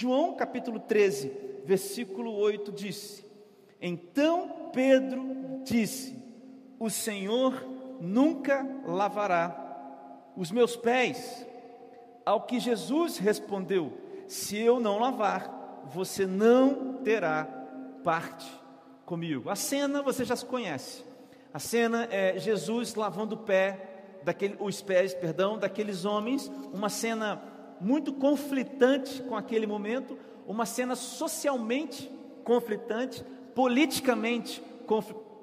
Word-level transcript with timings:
João 0.00 0.32
capítulo 0.34 0.78
13, 0.78 1.32
versículo 1.64 2.32
8 2.32 2.70
disse: 2.70 3.26
Então 3.82 4.70
Pedro 4.72 5.60
disse: 5.64 6.16
O 6.78 6.88
Senhor 6.88 7.66
nunca 8.00 8.64
lavará 8.86 10.30
os 10.36 10.52
meus 10.52 10.76
pés. 10.76 11.44
Ao 12.24 12.42
que 12.42 12.60
Jesus 12.60 13.18
respondeu: 13.18 13.92
Se 14.28 14.56
eu 14.56 14.78
não 14.78 15.00
lavar, 15.00 15.82
você 15.86 16.28
não 16.28 17.02
terá 17.02 17.44
parte 18.04 18.48
comigo. 19.04 19.50
A 19.50 19.56
cena 19.56 20.00
você 20.00 20.24
já 20.24 20.36
se 20.36 20.46
conhece. 20.46 21.04
A 21.52 21.58
cena 21.58 22.06
é 22.08 22.38
Jesus 22.38 22.94
lavando 22.94 23.34
o 23.34 23.38
pé 23.38 24.20
daquele, 24.22 24.56
os 24.60 24.80
pés, 24.80 25.12
perdão, 25.12 25.58
daqueles 25.58 26.04
homens, 26.04 26.48
uma 26.72 26.88
cena 26.88 27.57
muito 27.80 28.12
conflitante 28.12 29.22
com 29.22 29.36
aquele 29.36 29.66
momento, 29.66 30.18
uma 30.46 30.66
cena 30.66 30.96
socialmente 30.96 32.10
conflitante, 32.44 33.24
politicamente 33.54 34.62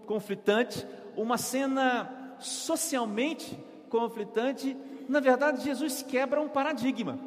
conflitante, 0.05 0.85
uma 1.15 1.37
cena 1.37 2.35
socialmente 2.39 3.57
conflitante. 3.89 4.75
Na 5.07 5.19
verdade, 5.19 5.63
Jesus 5.63 6.01
quebra 6.01 6.41
um 6.41 6.49
paradigma. 6.49 7.19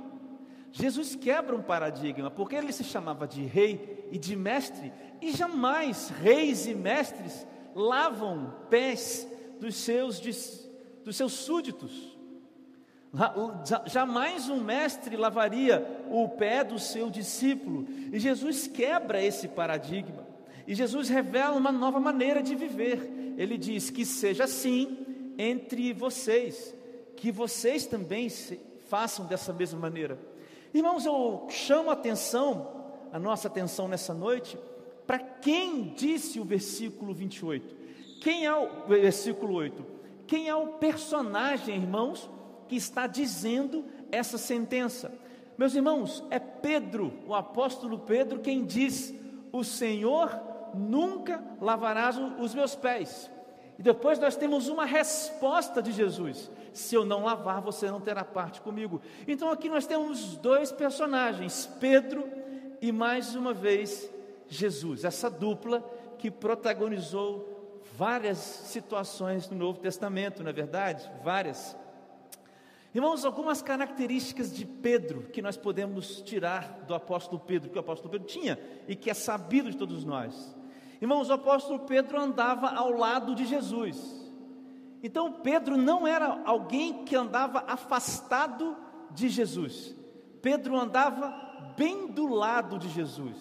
Jesus 0.71 1.15
quebra 1.15 1.57
um 1.57 1.63
paradigma, 1.63 2.31
porque 2.31 2.55
ele 2.57 2.73
se 2.73 2.85
chamava 2.85 3.27
de 3.27 3.43
rei 3.43 4.09
e 4.13 4.19
de 4.19 4.37
mestre, 4.37 4.93
e 5.21 5.33
jamais 5.33 6.11
reis 6.11 6.67
e 6.67 6.75
mestres 6.75 7.47
lavam 7.75 8.55
pés 8.69 9.27
dos 9.61 9.77
seus, 9.77 10.21
dos 10.21 11.17
seus 11.17 11.33
súditos. 11.33 12.18
Jamais 13.87 14.49
um 14.49 14.61
mestre 14.61 15.17
lavaria 15.17 16.05
o 16.11 16.29
pé 16.29 16.63
do 16.63 16.79
seu 16.79 17.09
discípulo. 17.09 17.87
E 18.13 18.19
Jesus 18.19 18.67
quebra 18.67 19.23
esse 19.23 19.49
paradigma. 19.49 20.27
E 20.67 20.75
Jesus 20.75 21.09
revela 21.09 21.57
uma 21.57 21.73
nova 21.73 21.99
maneira 21.99 22.43
de 22.43 22.55
viver. 22.55 23.35
Ele 23.39 23.57
diz 23.57 23.89
que 23.89 24.05
seja 24.05 24.45
assim 24.45 25.07
entre 25.39 25.93
vocês, 25.93 26.75
que 27.17 27.33
vocês 27.33 27.87
também 27.87 28.29
façam 28.89 29.25
dessa 29.25 29.53
mesma 29.53 29.79
maneira. 29.79 30.19
Irmãos, 30.75 31.07
eu 31.07 31.47
chamo 31.49 31.89
a 31.89 31.95
atenção, 31.95 32.69
a 33.13 33.19
nossa 33.19 33.49
atenção 33.49 33.89
nessa 33.89 34.13
noite, 34.13 34.59
para 35.07 35.19
quem 35.19 35.95
disse 35.95 36.39
o 36.39 36.45
versículo 36.45 37.15
28. 37.15 37.77
Quem 38.21 38.45
é 38.45 38.55
o 38.55 38.87
versículo 38.87 39.55
8? 39.55 39.87
Quem 40.27 40.49
é 40.49 40.55
o 40.55 40.75
personagem, 40.75 41.77
irmãos, 41.77 42.29
que 42.69 42.77
está 42.77 43.07
dizendo 43.07 43.85
essa 44.13 44.39
sentença? 44.39 45.13
Meus 45.57 45.75
irmãos, 45.75 46.23
é 46.31 46.39
Pedro, 46.39 47.13
o 47.27 47.35
apóstolo 47.35 47.99
Pedro, 47.99 48.41
quem 48.41 48.65
diz: 48.65 49.15
O 49.51 49.65
Senhor 49.65 50.31
nunca 50.75 51.43
lavará 51.61 52.11
os 52.39 52.55
meus 52.55 52.75
pés. 52.75 53.31
E 53.79 53.83
depois 53.83 54.19
nós 54.19 54.37
temos 54.37 54.69
uma 54.69 54.85
resposta 54.85 55.83
de 55.83 55.93
Jesus: 55.93 56.51
Se 56.73 56.95
eu 56.95 57.05
não 57.05 57.25
lavar, 57.25 57.61
você 57.61 57.91
não 57.91 58.01
terá 58.01 58.25
parte 58.25 58.61
comigo. 58.61 59.01
Então 59.27 59.51
aqui 59.51 59.69
nós 59.69 59.87
temos 59.87 60.37
dois 60.37 60.71
personagens, 60.71 61.69
Pedro 61.81 62.39
e 62.81 62.93
mais 62.93 63.35
uma 63.35 63.53
vez 63.53 64.09
Jesus, 64.49 65.05
essa 65.05 65.29
dupla 65.29 65.85
que 66.19 66.31
protagonizou 66.31 67.83
várias 67.97 68.39
situações 68.39 69.49
no 69.51 69.57
Novo 69.57 69.81
Testamento, 69.81 70.43
não 70.43 70.51
é 70.51 70.53
verdade? 70.53 71.11
Várias. 71.23 71.77
Irmãos, 72.99 73.25
algumas 73.25 73.63
características 73.63 74.53
de 74.53 74.67
Pedro 74.67 75.29
que 75.31 75.41
nós 75.41 75.57
podemos 75.57 76.21
tirar 76.21 76.81
do 76.85 76.93
apóstolo 76.97 77.41
Pedro, 77.41 77.71
que 77.71 77.77
o 77.77 77.81
apóstolo 77.81 78.11
Pedro 78.11 78.27
tinha 78.27 78.59
e 78.89 78.97
que 78.97 79.09
é 79.09 79.15
sabido 79.15 79.71
de 79.71 79.77
todos 79.77 80.05
nós. 80.05 80.57
Irmãos, 81.01 81.31
o 81.31 81.33
apóstolo 81.35 81.79
Pedro 81.87 82.21
andava 82.21 82.71
ao 82.71 82.91
lado 82.91 83.37
de 83.37 83.47
Jesus. 83.47 84.29
Então, 85.01 85.33
Pedro 85.33 85.77
não 85.77 86.09
era 86.09 86.43
alguém 86.45 87.05
que 87.05 87.15
andava 87.15 87.61
afastado 87.69 88.77
de 89.13 89.29
Jesus. 89.29 89.95
Pedro 90.43 90.77
andava 90.77 91.31
bem 91.77 92.09
do 92.09 92.27
lado 92.27 92.81
de 92.81 92.89
Jesus. 92.89 93.37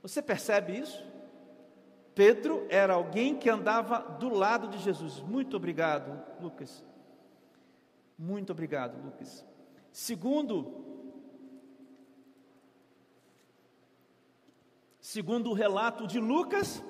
Você 0.00 0.22
percebe 0.22 0.78
isso? 0.78 1.04
Pedro 2.14 2.66
era 2.68 2.94
alguém 2.94 3.34
que 3.34 3.50
andava 3.50 3.98
do 3.98 4.32
lado 4.32 4.68
de 4.68 4.78
Jesus. 4.78 5.18
Muito 5.18 5.56
obrigado, 5.56 6.22
Lucas. 6.40 6.86
Muito 8.18 8.50
obrigado, 8.50 9.02
Lucas. 9.04 9.44
Segundo, 9.92 10.84
segundo 14.98 15.50
o 15.50 15.52
relato 15.52 16.06
de 16.06 16.18
Lucas, 16.18 16.82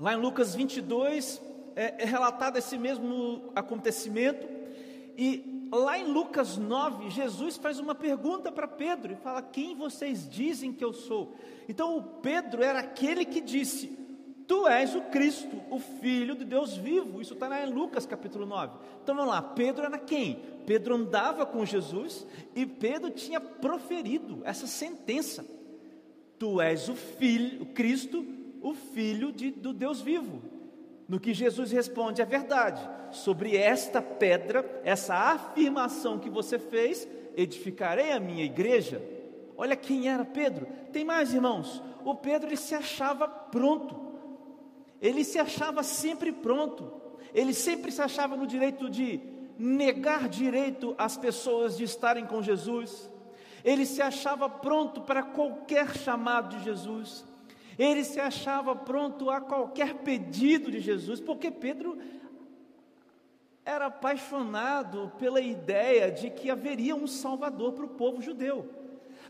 lá 0.00 0.14
em 0.14 0.20
Lucas 0.20 0.54
22, 0.54 1.40
é, 1.76 2.02
é 2.02 2.04
relatado 2.04 2.56
esse 2.56 2.76
mesmo 2.76 3.52
acontecimento. 3.54 4.48
E 5.16 5.68
lá 5.72 5.96
em 5.96 6.12
Lucas 6.12 6.56
9, 6.56 7.08
Jesus 7.10 7.56
faz 7.56 7.78
uma 7.78 7.94
pergunta 7.94 8.50
para 8.50 8.66
Pedro 8.66 9.12
e 9.12 9.16
fala: 9.16 9.42
Quem 9.42 9.76
vocês 9.76 10.28
dizem 10.28 10.72
que 10.72 10.84
eu 10.84 10.92
sou? 10.92 11.36
Então, 11.68 11.96
o 11.96 12.02
Pedro 12.02 12.64
era 12.64 12.80
aquele 12.80 13.24
que 13.24 13.40
disse: 13.40 13.96
Tu 14.46 14.66
és 14.66 14.94
o 14.94 15.02
Cristo, 15.02 15.56
o 15.70 15.78
Filho 15.78 16.34
de 16.34 16.44
Deus 16.44 16.76
vivo. 16.76 17.20
Isso 17.20 17.34
está 17.34 17.62
em 17.62 17.72
Lucas 17.72 18.06
capítulo 18.06 18.46
9. 18.46 18.76
Então 19.02 19.14
vamos 19.14 19.30
lá, 19.30 19.42
Pedro 19.42 19.84
era 19.84 19.98
quem? 19.98 20.40
Pedro 20.66 20.94
andava 20.94 21.44
com 21.46 21.64
Jesus 21.64 22.26
e 22.54 22.64
Pedro 22.66 23.10
tinha 23.10 23.40
proferido 23.40 24.40
essa 24.44 24.66
sentença: 24.66 25.44
Tu 26.38 26.60
és 26.60 26.88
o 26.88 26.94
Filho, 26.94 27.62
o 27.62 27.66
Cristo, 27.66 28.24
o 28.60 28.74
Filho 28.74 29.32
de, 29.32 29.50
do 29.50 29.72
Deus 29.72 30.00
vivo. 30.00 30.42
No 31.08 31.20
que 31.20 31.34
Jesus 31.34 31.70
responde, 31.70 32.22
é 32.22 32.24
verdade, 32.24 32.88
sobre 33.10 33.56
esta 33.56 34.00
pedra, 34.00 34.80
essa 34.84 35.14
afirmação 35.14 36.18
que 36.18 36.30
você 36.30 36.58
fez, 36.58 37.06
edificarei 37.36 38.12
a 38.12 38.20
minha 38.20 38.44
igreja. 38.44 39.02
Olha 39.56 39.76
quem 39.76 40.08
era 40.08 40.24
Pedro. 40.24 40.66
Tem 40.92 41.04
mais, 41.04 41.34
irmãos. 41.34 41.82
O 42.04 42.14
Pedro 42.14 42.48
ele 42.48 42.56
se 42.56 42.74
achava 42.74 43.28
pronto 43.28 44.11
ele 45.02 45.24
se 45.24 45.36
achava 45.36 45.82
sempre 45.82 46.30
pronto, 46.30 46.92
ele 47.34 47.52
sempre 47.52 47.90
se 47.90 48.00
achava 48.00 48.36
no 48.36 48.46
direito 48.46 48.88
de 48.88 49.20
negar 49.58 50.28
direito 50.28 50.94
às 50.96 51.16
pessoas 51.16 51.76
de 51.76 51.82
estarem 51.82 52.24
com 52.24 52.40
Jesus, 52.40 53.10
ele 53.64 53.84
se 53.84 54.00
achava 54.00 54.48
pronto 54.48 55.00
para 55.00 55.24
qualquer 55.24 55.92
chamado 55.96 56.56
de 56.56 56.64
Jesus, 56.64 57.24
ele 57.76 58.04
se 58.04 58.20
achava 58.20 58.76
pronto 58.76 59.28
a 59.28 59.40
qualquer 59.40 59.94
pedido 59.94 60.70
de 60.70 60.78
Jesus, 60.78 61.20
porque 61.20 61.50
Pedro 61.50 61.98
era 63.64 63.86
apaixonado 63.86 65.12
pela 65.18 65.40
ideia 65.40 66.12
de 66.12 66.30
que 66.30 66.48
haveria 66.48 66.94
um 66.94 67.08
Salvador 67.08 67.72
para 67.72 67.84
o 67.84 67.90
povo 67.90 68.22
judeu. 68.22 68.68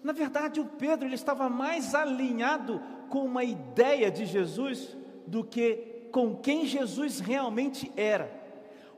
Na 0.02 0.12
verdade, 0.12 0.60
o 0.60 0.66
Pedro 0.66 1.06
ele 1.06 1.14
estava 1.14 1.48
mais 1.48 1.94
alinhado 1.94 2.82
com 3.08 3.24
uma 3.24 3.44
ideia 3.44 4.10
de 4.10 4.26
Jesus 4.26 4.96
do 5.26 5.44
que 5.44 6.08
com 6.12 6.36
quem 6.36 6.66
Jesus 6.66 7.18
realmente 7.18 7.90
era. 7.96 8.30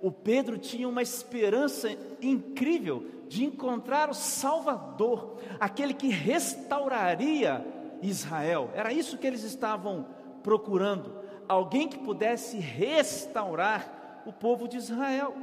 O 0.02 0.10
Pedro 0.10 0.58
tinha 0.58 0.88
uma 0.88 1.00
esperança 1.00 1.96
incrível 2.20 3.06
de 3.28 3.44
encontrar 3.44 4.10
o 4.10 4.14
Salvador, 4.14 5.38
aquele 5.58 5.94
que 5.94 6.08
restauraria 6.08 7.64
Israel. 8.02 8.70
Era 8.74 8.92
isso 8.92 9.16
que 9.16 9.26
eles 9.26 9.44
estavam 9.44 10.06
procurando, 10.42 11.22
alguém 11.48 11.88
que 11.88 11.98
pudesse 11.98 12.58
restaurar 12.58 14.22
o 14.26 14.32
povo 14.32 14.68
de 14.68 14.76
Israel. 14.76 15.34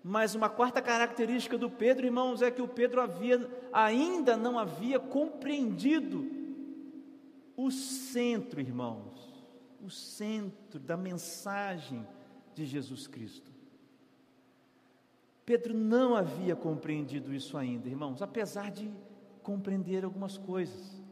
Mas 0.00 0.34
uma 0.34 0.50
quarta 0.50 0.80
característica 0.82 1.56
do 1.56 1.70
Pedro, 1.70 2.06
irmãos, 2.06 2.42
é 2.42 2.50
que 2.50 2.62
o 2.62 2.68
Pedro 2.68 3.00
havia, 3.00 3.50
ainda 3.72 4.36
não 4.36 4.58
havia 4.58 5.00
compreendido 5.00 6.30
o 7.56 7.70
centro, 7.70 8.60
irmãos 8.60 9.33
o 9.84 9.90
centro 9.90 10.80
da 10.80 10.96
mensagem 10.96 12.06
de 12.54 12.64
Jesus 12.64 13.06
Cristo. 13.06 13.52
Pedro 15.44 15.74
não 15.74 16.16
havia 16.16 16.56
compreendido 16.56 17.34
isso 17.34 17.58
ainda, 17.58 17.86
irmãos, 17.88 18.22
apesar 18.22 18.70
de 18.70 18.90
compreender 19.42 20.04
algumas 20.04 20.38
coisas. 20.38 21.02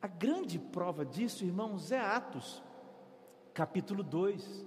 A 0.00 0.06
grande 0.06 0.58
prova 0.58 1.06
disso, 1.06 1.42
irmãos, 1.42 1.90
é 1.90 1.98
Atos, 1.98 2.62
capítulo 3.54 4.02
2. 4.02 4.66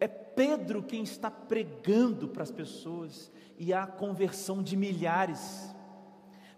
É 0.00 0.08
Pedro 0.08 0.82
quem 0.82 1.02
está 1.02 1.30
pregando 1.30 2.26
para 2.28 2.42
as 2.42 2.50
pessoas 2.50 3.30
e 3.58 3.74
há 3.74 3.86
conversão 3.86 4.62
de 4.62 4.74
milhares. 4.74 5.72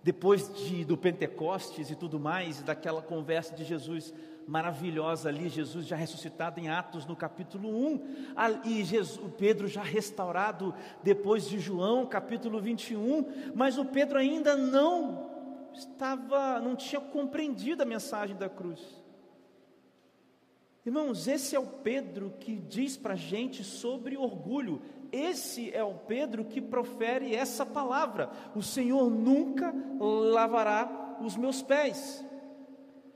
Depois 0.04 0.54
de, 0.54 0.84
do 0.84 0.96
Pentecostes 0.96 1.90
e 1.90 1.96
tudo 1.96 2.20
mais, 2.20 2.62
daquela 2.62 3.02
conversa 3.02 3.54
de 3.54 3.64
Jesus 3.64 4.14
maravilhosa 4.46 5.28
ali, 5.28 5.48
Jesus 5.48 5.86
já 5.86 5.96
ressuscitado 5.96 6.60
em 6.60 6.68
Atos 6.68 7.06
no 7.06 7.16
capítulo 7.16 7.68
1, 7.68 8.00
e 8.64 8.84
Jesus, 8.84 9.32
Pedro 9.38 9.66
já 9.66 9.82
restaurado 9.82 10.74
depois 11.02 11.48
de 11.48 11.58
João, 11.58 12.06
capítulo 12.06 12.60
21, 12.60 13.52
mas 13.54 13.78
o 13.78 13.84
Pedro 13.84 14.18
ainda 14.18 14.56
não 14.56 15.30
estava, 15.72 16.60
não 16.60 16.76
tinha 16.76 17.00
compreendido 17.00 17.82
a 17.82 17.86
mensagem 17.86 18.36
da 18.36 18.48
cruz. 18.48 19.02
Irmãos, 20.86 21.26
esse 21.26 21.56
é 21.56 21.58
o 21.58 21.66
Pedro 21.66 22.34
que 22.38 22.56
diz 22.56 22.96
para 22.96 23.14
a 23.14 23.16
gente 23.16 23.64
sobre 23.64 24.18
orgulho. 24.18 24.82
Esse 25.10 25.74
é 25.74 25.82
o 25.82 25.94
Pedro 25.94 26.44
que 26.44 26.60
profere 26.60 27.34
essa 27.34 27.64
palavra: 27.64 28.30
O 28.54 28.62
Senhor 28.62 29.08
nunca 29.08 29.74
lavará 29.98 31.16
os 31.22 31.36
meus 31.36 31.62
pés. 31.62 32.22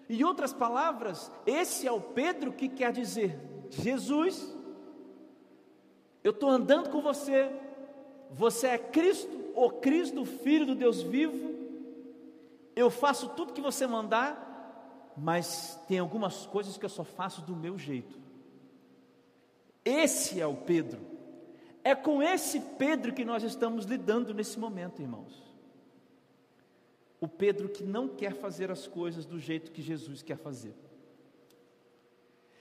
Em 0.09 0.25
outras 0.25 0.53
palavras, 0.53 1.31
esse 1.45 1.87
é 1.87 1.93
o 1.93 2.01
Pedro 2.01 2.53
que 2.53 2.69
quer 2.69 2.93
dizer: 2.93 3.39
Jesus, 3.69 4.57
eu 6.25 6.31
estou 6.31 6.49
andando 6.49 6.89
com 6.89 7.03
você, 7.03 7.51
você 8.31 8.69
é 8.69 8.79
Cristo, 8.79 9.37
o 9.55 9.71
Cristo, 9.71 10.25
Filho 10.25 10.65
do 10.65 10.75
Deus 10.75 11.03
vivo, 11.03 11.55
eu 12.75 12.89
faço 12.89 13.29
tudo 13.31 13.53
que 13.53 13.61
você 13.61 13.87
mandar, 13.87 15.13
mas 15.17 15.79
tem 15.87 15.99
algumas 15.99 16.47
coisas 16.47 16.79
que 16.79 16.85
eu 16.85 16.91
só 16.91 17.05
faço 17.05 17.43
do 17.43 17.55
meu 17.55 17.77
jeito. 17.77 18.19
Esse 19.85 20.41
é 20.41 20.47
o 20.47 20.55
Pedro, 20.57 21.01
é 21.85 21.95
com 21.95 22.23
esse 22.23 22.61
Pedro 22.61 23.13
que 23.13 23.25
nós 23.27 23.43
estamos 23.43 23.85
lidando 23.85 24.33
nesse 24.33 24.59
momento, 24.59 25.03
irmãos 25.03 25.48
o 27.21 27.27
Pedro 27.27 27.69
que 27.69 27.83
não 27.83 28.09
quer 28.09 28.35
fazer 28.35 28.71
as 28.71 28.87
coisas 28.87 29.27
do 29.27 29.39
jeito 29.39 29.73
que 29.73 29.83
Jesus 29.83 30.23
quer 30.23 30.37
fazer. 30.37 30.75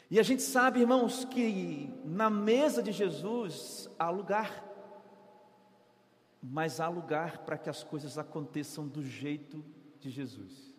E 0.09 0.19
a 0.19 0.24
gente 0.24 0.42
sabe, 0.42 0.80
irmãos, 0.80 1.25
que 1.25 1.94
na 2.06 2.30
mesa 2.30 2.81
de 2.81 2.92
Jesus 2.92 3.89
há 4.00 4.09
lugar, 4.09 4.65
mas 6.42 6.80
há 6.80 6.88
lugar 6.88 7.39
para 7.39 7.57
que 7.57 7.69
as 7.69 7.83
coisas 7.83 8.18
aconteçam 8.18 8.88
do 8.88 9.04
jeito 9.04 9.63
de 10.00 10.09
Jesus. 10.09 10.74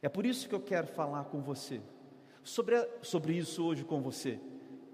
É 0.00 0.08
por 0.08 0.24
isso 0.24 0.48
que 0.48 0.54
eu 0.54 0.60
quero 0.60 0.86
falar 0.86 1.24
com 1.24 1.40
você, 1.40 1.80
sobre, 2.42 2.76
sobre 3.02 3.34
isso 3.36 3.64
hoje 3.64 3.84
com 3.84 4.00
você, 4.00 4.40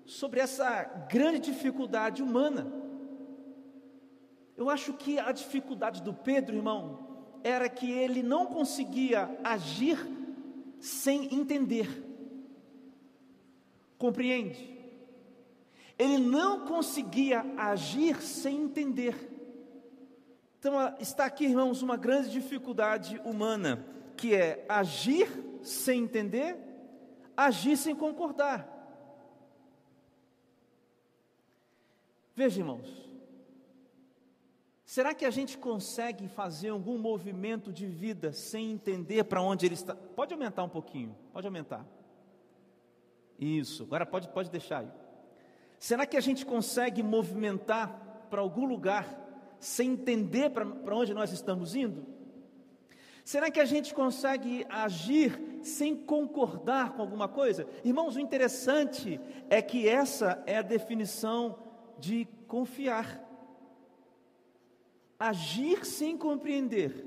sobre 0.07 0.41
essa 0.41 0.83
grande 1.11 1.41
dificuldade 1.41 2.23
humana. 2.23 2.73
Eu 4.57 4.71
acho 4.71 4.95
que 4.95 5.19
a 5.19 5.31
dificuldade 5.31 6.03
do 6.03 6.15
Pedro, 6.15 6.57
irmão, 6.57 7.10
era 7.43 7.69
que 7.69 7.91
ele 7.91 8.23
não 8.23 8.47
conseguia 8.47 9.39
agir 9.43 9.99
sem 10.79 11.35
entender. 11.35 11.89
Compreende? 13.99 14.79
Ele 15.99 16.19
não 16.19 16.67
conseguia 16.67 17.45
agir 17.59 18.23
sem 18.23 18.63
entender. 18.63 19.15
Então, 20.59 20.75
está 20.99 21.25
aqui, 21.27 21.45
irmãos, 21.45 21.83
uma 21.83 21.97
grande 21.97 22.31
dificuldade 22.31 23.21
humana, 23.25 23.85
que 24.17 24.35
é 24.35 24.65
agir 24.69 25.29
sem 25.63 26.03
entender, 26.05 26.57
agir 27.37 27.77
sem 27.77 27.95
concordar. 27.95 28.69
Veja, 32.35 32.61
irmãos, 32.61 33.10
Será 34.91 35.15
que 35.15 35.25
a 35.25 35.31
gente 35.31 35.57
consegue 35.57 36.27
fazer 36.27 36.71
algum 36.71 36.99
movimento 36.99 37.73
de 37.73 37.87
vida 37.87 38.33
sem 38.33 38.73
entender 38.73 39.23
para 39.23 39.41
onde 39.41 39.65
ele 39.65 39.77
está? 39.77 39.95
Pode 39.95 40.35
aumentar 40.35 40.65
um 40.65 40.69
pouquinho, 40.69 41.17
pode 41.33 41.47
aumentar. 41.47 41.87
Isso, 43.39 43.85
agora 43.85 44.05
pode, 44.05 44.27
pode 44.31 44.51
deixar 44.51 44.81
aí. 44.81 44.91
Será 45.79 46.05
que 46.05 46.17
a 46.17 46.21
gente 46.21 46.45
consegue 46.45 47.05
movimentar 47.05 48.27
para 48.29 48.41
algum 48.41 48.67
lugar 48.67 49.07
sem 49.61 49.93
entender 49.93 50.51
para 50.51 50.97
onde 50.97 51.15
nós 51.15 51.31
estamos 51.31 51.77
indo? 51.77 52.05
Será 53.25 53.49
que 53.49 53.61
a 53.61 53.65
gente 53.65 53.95
consegue 53.95 54.67
agir 54.69 55.61
sem 55.63 55.95
concordar 55.95 56.95
com 56.95 57.03
alguma 57.03 57.29
coisa? 57.29 57.65
Irmãos, 57.85 58.17
o 58.17 58.21
interessante 58.21 59.21
é 59.49 59.63
que 59.63 59.89
essa 59.89 60.43
é 60.49 60.57
a 60.57 60.63
definição 60.63 61.61
de 61.97 62.27
confiar 62.49 63.30
agir 65.21 65.85
sem 65.85 66.17
compreender, 66.17 67.05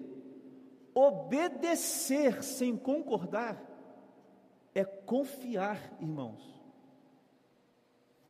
obedecer 0.94 2.44
sem 2.44 2.77
concordar, 2.77 3.60
é 4.75 4.86
confiar, 4.86 5.98
irmãos. 6.00 6.54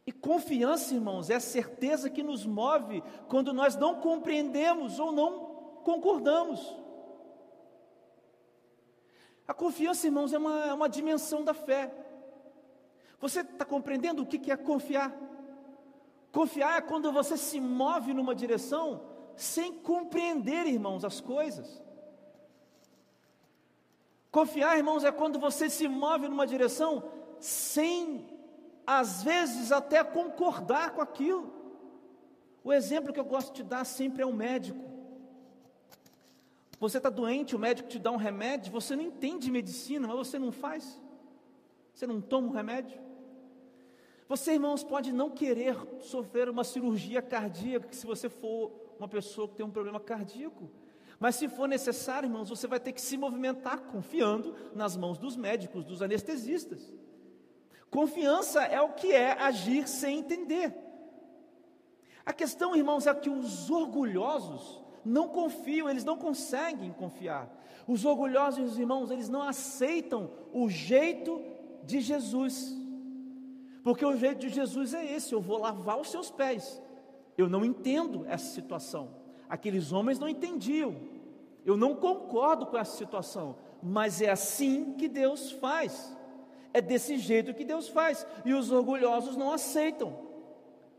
E 0.07 0.11
confiança, 0.11 0.93
irmãos, 0.93 1.29
é 1.29 1.35
a 1.35 1.41
certeza 1.41 2.09
que 2.09 2.23
nos 2.23 2.45
move 2.45 3.03
quando 3.27 3.53
nós 3.53 3.75
não 3.75 3.99
compreendemos 3.99 4.99
ou 4.99 5.11
não 5.11 5.39
concordamos. 5.83 6.75
A 9.45 9.53
confiança, 9.53 10.07
irmãos, 10.07 10.31
é 10.31 10.37
uma, 10.37 10.65
é 10.65 10.73
uma 10.73 10.89
dimensão 10.89 11.43
da 11.43 11.53
fé. 11.53 11.93
Você 13.19 13.41
está 13.41 13.65
compreendendo 13.65 14.23
o 14.23 14.25
que 14.25 14.49
é 14.49 14.55
confiar? 14.57 15.13
Confiar 16.31 16.77
é 16.77 16.81
quando 16.81 17.11
você 17.11 17.37
se 17.37 17.59
move 17.59 18.13
numa 18.13 18.33
direção 18.33 19.12
sem 19.35 19.73
compreender, 19.73 20.65
irmãos, 20.65 21.03
as 21.03 21.19
coisas. 21.19 21.81
Confiar, 24.31 24.77
irmãos, 24.77 25.03
é 25.03 25.11
quando 25.11 25.39
você 25.39 25.69
se 25.69 25.87
move 25.87 26.27
numa 26.27 26.47
direção 26.47 27.03
sem, 27.39 28.25
às 28.85 29.21
vezes, 29.21 29.71
até 29.71 30.03
concordar 30.03 30.91
com 30.91 31.01
aquilo. 31.01 31.53
O 32.63 32.71
exemplo 32.71 33.13
que 33.13 33.19
eu 33.19 33.25
gosto 33.25 33.53
de 33.53 33.63
dar 33.63 33.85
sempre 33.85 34.23
é 34.23 34.25
o 34.25 34.33
médico. 34.33 34.91
Você 36.79 36.97
está 36.97 37.09
doente, 37.09 37.55
o 37.55 37.59
médico 37.59 37.89
te 37.89 37.99
dá 37.99 38.11
um 38.11 38.17
remédio, 38.17 38.71
você 38.71 38.95
não 38.95 39.03
entende 39.03 39.51
medicina, 39.51 40.07
mas 40.07 40.17
você 40.17 40.39
não 40.39 40.51
faz. 40.51 40.99
Você 41.93 42.07
não 42.07 42.19
toma 42.19 42.47
o 42.47 42.49
um 42.49 42.53
remédio. 42.53 42.99
Você, 44.27 44.53
irmãos, 44.53 44.83
pode 44.83 45.13
não 45.13 45.29
querer 45.29 45.77
sofrer 46.01 46.49
uma 46.49 46.63
cirurgia 46.63 47.21
cardíaca, 47.21 47.87
que 47.87 47.95
se 47.95 48.05
você 48.05 48.29
for 48.29 48.71
uma 48.99 49.07
pessoa 49.07 49.47
que 49.47 49.55
tem 49.55 49.65
um 49.65 49.71
problema 49.71 49.99
cardíaco. 49.99 50.69
Mas 51.19 51.35
se 51.35 51.47
for 51.47 51.67
necessário, 51.67 52.27
irmãos, 52.27 52.49
você 52.49 52.67
vai 52.67 52.79
ter 52.79 52.91
que 52.91 53.01
se 53.01 53.17
movimentar 53.17 53.79
confiando 53.83 54.55
nas 54.75 54.97
mãos 54.97 55.17
dos 55.17 55.35
médicos, 55.35 55.85
dos 55.85 56.01
anestesistas. 56.01 56.93
Confiança 57.89 58.63
é 58.63 58.81
o 58.81 58.89
que 58.93 59.11
é 59.11 59.31
agir 59.33 59.87
sem 59.87 60.19
entender. 60.19 60.75
A 62.25 62.33
questão, 62.33 62.75
irmãos, 62.75 63.05
é 63.05 63.13
que 63.13 63.29
os 63.29 63.69
orgulhosos 63.69 64.83
não 65.05 65.27
confiam, 65.27 65.89
eles 65.89 66.03
não 66.03 66.17
conseguem 66.17 66.91
confiar. 66.91 67.49
Os 67.87 68.03
orgulhosos, 68.03 68.77
irmãos, 68.77 69.11
eles 69.11 69.29
não 69.29 69.41
aceitam 69.41 70.31
o 70.51 70.69
jeito 70.69 71.41
de 71.83 72.01
Jesus. 72.01 72.75
Porque 73.83 74.05
o 74.05 74.17
jeito 74.17 74.39
de 74.39 74.49
Jesus 74.49 74.93
é 74.93 75.05
esse: 75.05 75.33
eu 75.33 75.41
vou 75.41 75.57
lavar 75.57 75.99
os 75.99 76.09
seus 76.09 76.31
pés. 76.31 76.81
Eu 77.37 77.49
não 77.49 77.65
entendo 77.65 78.25
essa 78.27 78.53
situação. 78.53 79.15
Aqueles 79.49 79.91
homens 79.91 80.19
não 80.19 80.27
entendiam. 80.27 80.95
Eu 81.65 81.77
não 81.77 81.95
concordo 81.95 82.65
com 82.65 82.77
essa 82.77 82.97
situação, 82.97 83.55
mas 83.81 84.21
é 84.21 84.29
assim 84.29 84.93
que 84.93 85.07
Deus 85.07 85.51
faz. 85.51 86.15
É 86.73 86.81
desse 86.81 87.17
jeito 87.17 87.53
que 87.53 87.63
Deus 87.63 87.87
faz. 87.87 88.25
E 88.43 88.53
os 88.53 88.71
orgulhosos 88.71 89.37
não 89.37 89.51
aceitam 89.51 90.17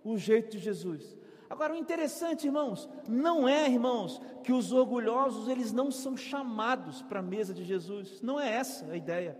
o 0.02 0.16
jeito 0.16 0.56
de 0.56 0.58
Jesus. 0.58 1.16
Agora, 1.48 1.74
o 1.74 1.76
interessante, 1.76 2.46
irmãos, 2.46 2.88
não 3.08 3.48
é, 3.48 3.68
irmãos, 3.68 4.20
que 4.42 4.52
os 4.52 4.72
orgulhosos 4.72 5.48
eles 5.48 5.72
não 5.72 5.90
são 5.90 6.16
chamados 6.16 7.02
para 7.02 7.20
a 7.20 7.22
mesa 7.22 7.52
de 7.52 7.64
Jesus. 7.64 8.20
Não 8.22 8.40
é 8.40 8.54
essa 8.54 8.90
a 8.90 8.96
ideia. 8.96 9.38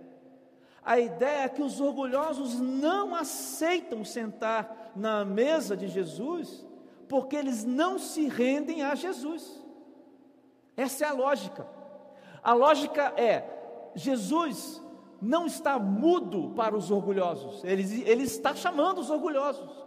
A 0.85 1.01
ideia 1.01 1.45
é 1.45 1.49
que 1.49 1.63
os 1.63 1.81
orgulhosos 1.81 2.61
não 2.61 3.15
aceitam 3.15 4.05
sentar 4.05 4.93
na 4.95 5.25
mesa 5.25 5.77
de 5.77 5.89
Jesus 5.89 6.67
porque 7.09 7.37
eles 7.37 7.65
não 7.65 7.99
se 7.99 8.29
rendem 8.29 8.83
a 8.83 8.95
Jesus. 8.95 9.63
Essa 10.77 11.05
é 11.05 11.09
a 11.09 11.13
lógica. 11.13 11.67
A 12.43 12.53
lógica 12.53 13.13
é: 13.17 13.91
Jesus 13.95 14.83
não 15.21 15.47
está 15.47 15.79
mudo 15.79 16.53
para 16.55 16.77
os 16.77 16.91
orgulhosos, 16.91 17.65
ele, 17.65 18.03
ele 18.03 18.25
está 18.25 18.55
chamando 18.55 18.99
os 18.99 19.11
orgulhosos. 19.11 19.85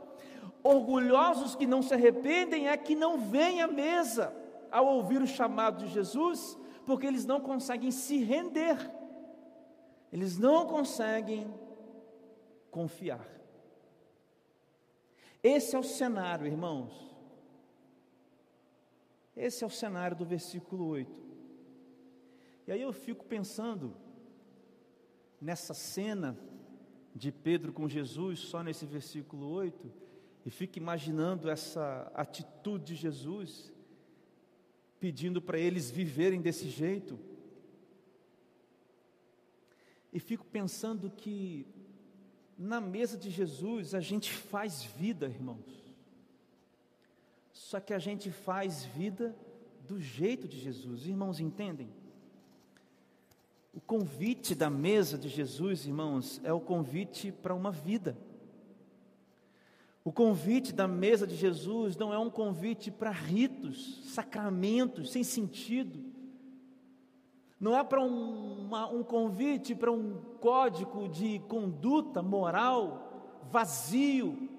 Orgulhosos 0.63 1.55
que 1.55 1.67
não 1.67 1.81
se 1.81 1.93
arrependem 1.93 2.67
é 2.67 2.75
que 2.75 2.95
não 2.95 3.19
vêm 3.19 3.61
à 3.61 3.67
mesa 3.67 4.33
ao 4.71 4.85
ouvir 4.85 5.21
o 5.21 5.27
chamado 5.27 5.85
de 5.85 5.93
Jesus, 5.93 6.57
porque 6.85 7.05
eles 7.05 7.25
não 7.25 7.39
conseguem 7.39 7.91
se 7.91 8.17
render, 8.23 8.91
eles 10.11 10.37
não 10.37 10.65
conseguem 10.65 11.53
confiar. 12.71 13.36
Esse 15.49 15.77
é 15.77 15.79
o 15.79 15.83
cenário, 15.83 16.45
irmãos. 16.45 16.93
Esse 19.33 19.63
é 19.63 19.67
o 19.67 19.69
cenário 19.69 20.17
do 20.17 20.25
versículo 20.25 20.85
8. 20.87 21.09
E 22.67 22.71
aí 22.73 22.81
eu 22.81 22.91
fico 22.91 23.23
pensando 23.23 23.95
nessa 25.39 25.73
cena 25.73 26.37
de 27.15 27.31
Pedro 27.31 27.71
com 27.71 27.87
Jesus, 27.87 28.39
só 28.39 28.61
nesse 28.61 28.85
versículo 28.85 29.47
8, 29.47 29.89
e 30.45 30.49
fico 30.49 30.79
imaginando 30.79 31.49
essa 31.49 32.11
atitude 32.13 32.83
de 32.83 32.95
Jesus, 32.95 33.71
pedindo 34.99 35.41
para 35.41 35.57
eles 35.57 35.89
viverem 35.89 36.41
desse 36.41 36.67
jeito. 36.69 37.17
E 40.11 40.19
fico 40.19 40.45
pensando 40.45 41.09
que 41.09 41.65
na 42.57 42.81
mesa 42.81 43.17
de 43.17 43.29
Jesus 43.29 43.93
a 43.93 43.99
gente 43.99 44.31
faz 44.31 44.83
vida, 44.83 45.27
irmãos. 45.27 45.85
Só 47.53 47.79
que 47.79 47.93
a 47.93 47.99
gente 47.99 48.31
faz 48.31 48.85
vida 48.85 49.35
do 49.87 49.99
jeito 49.99 50.47
de 50.47 50.59
Jesus. 50.59 51.05
Irmãos, 51.05 51.39
entendem? 51.39 51.89
O 53.73 53.79
convite 53.79 54.55
da 54.55 54.69
mesa 54.69 55.17
de 55.17 55.29
Jesus, 55.29 55.85
irmãos, 55.85 56.41
é 56.43 56.51
o 56.51 56.59
convite 56.59 57.31
para 57.31 57.53
uma 57.53 57.71
vida. 57.71 58.17
O 60.03 60.11
convite 60.11 60.73
da 60.73 60.87
mesa 60.87 61.27
de 61.27 61.35
Jesus 61.35 61.95
não 61.95 62.13
é 62.13 62.17
um 62.17 62.29
convite 62.29 62.89
para 62.89 63.11
ritos, 63.11 64.01
sacramentos 64.13 65.11
sem 65.11 65.23
sentido. 65.23 66.06
Não 67.59 67.75
é 67.75 67.83
para 67.83 68.01
um, 68.01 68.69
um 68.93 69.03
convite 69.03 69.73
para 69.73 69.91
um 69.91 70.21
código 70.39 71.07
de 71.07 71.39
conduta 71.39 72.21
moral 72.21 73.41
vazio. 73.51 74.49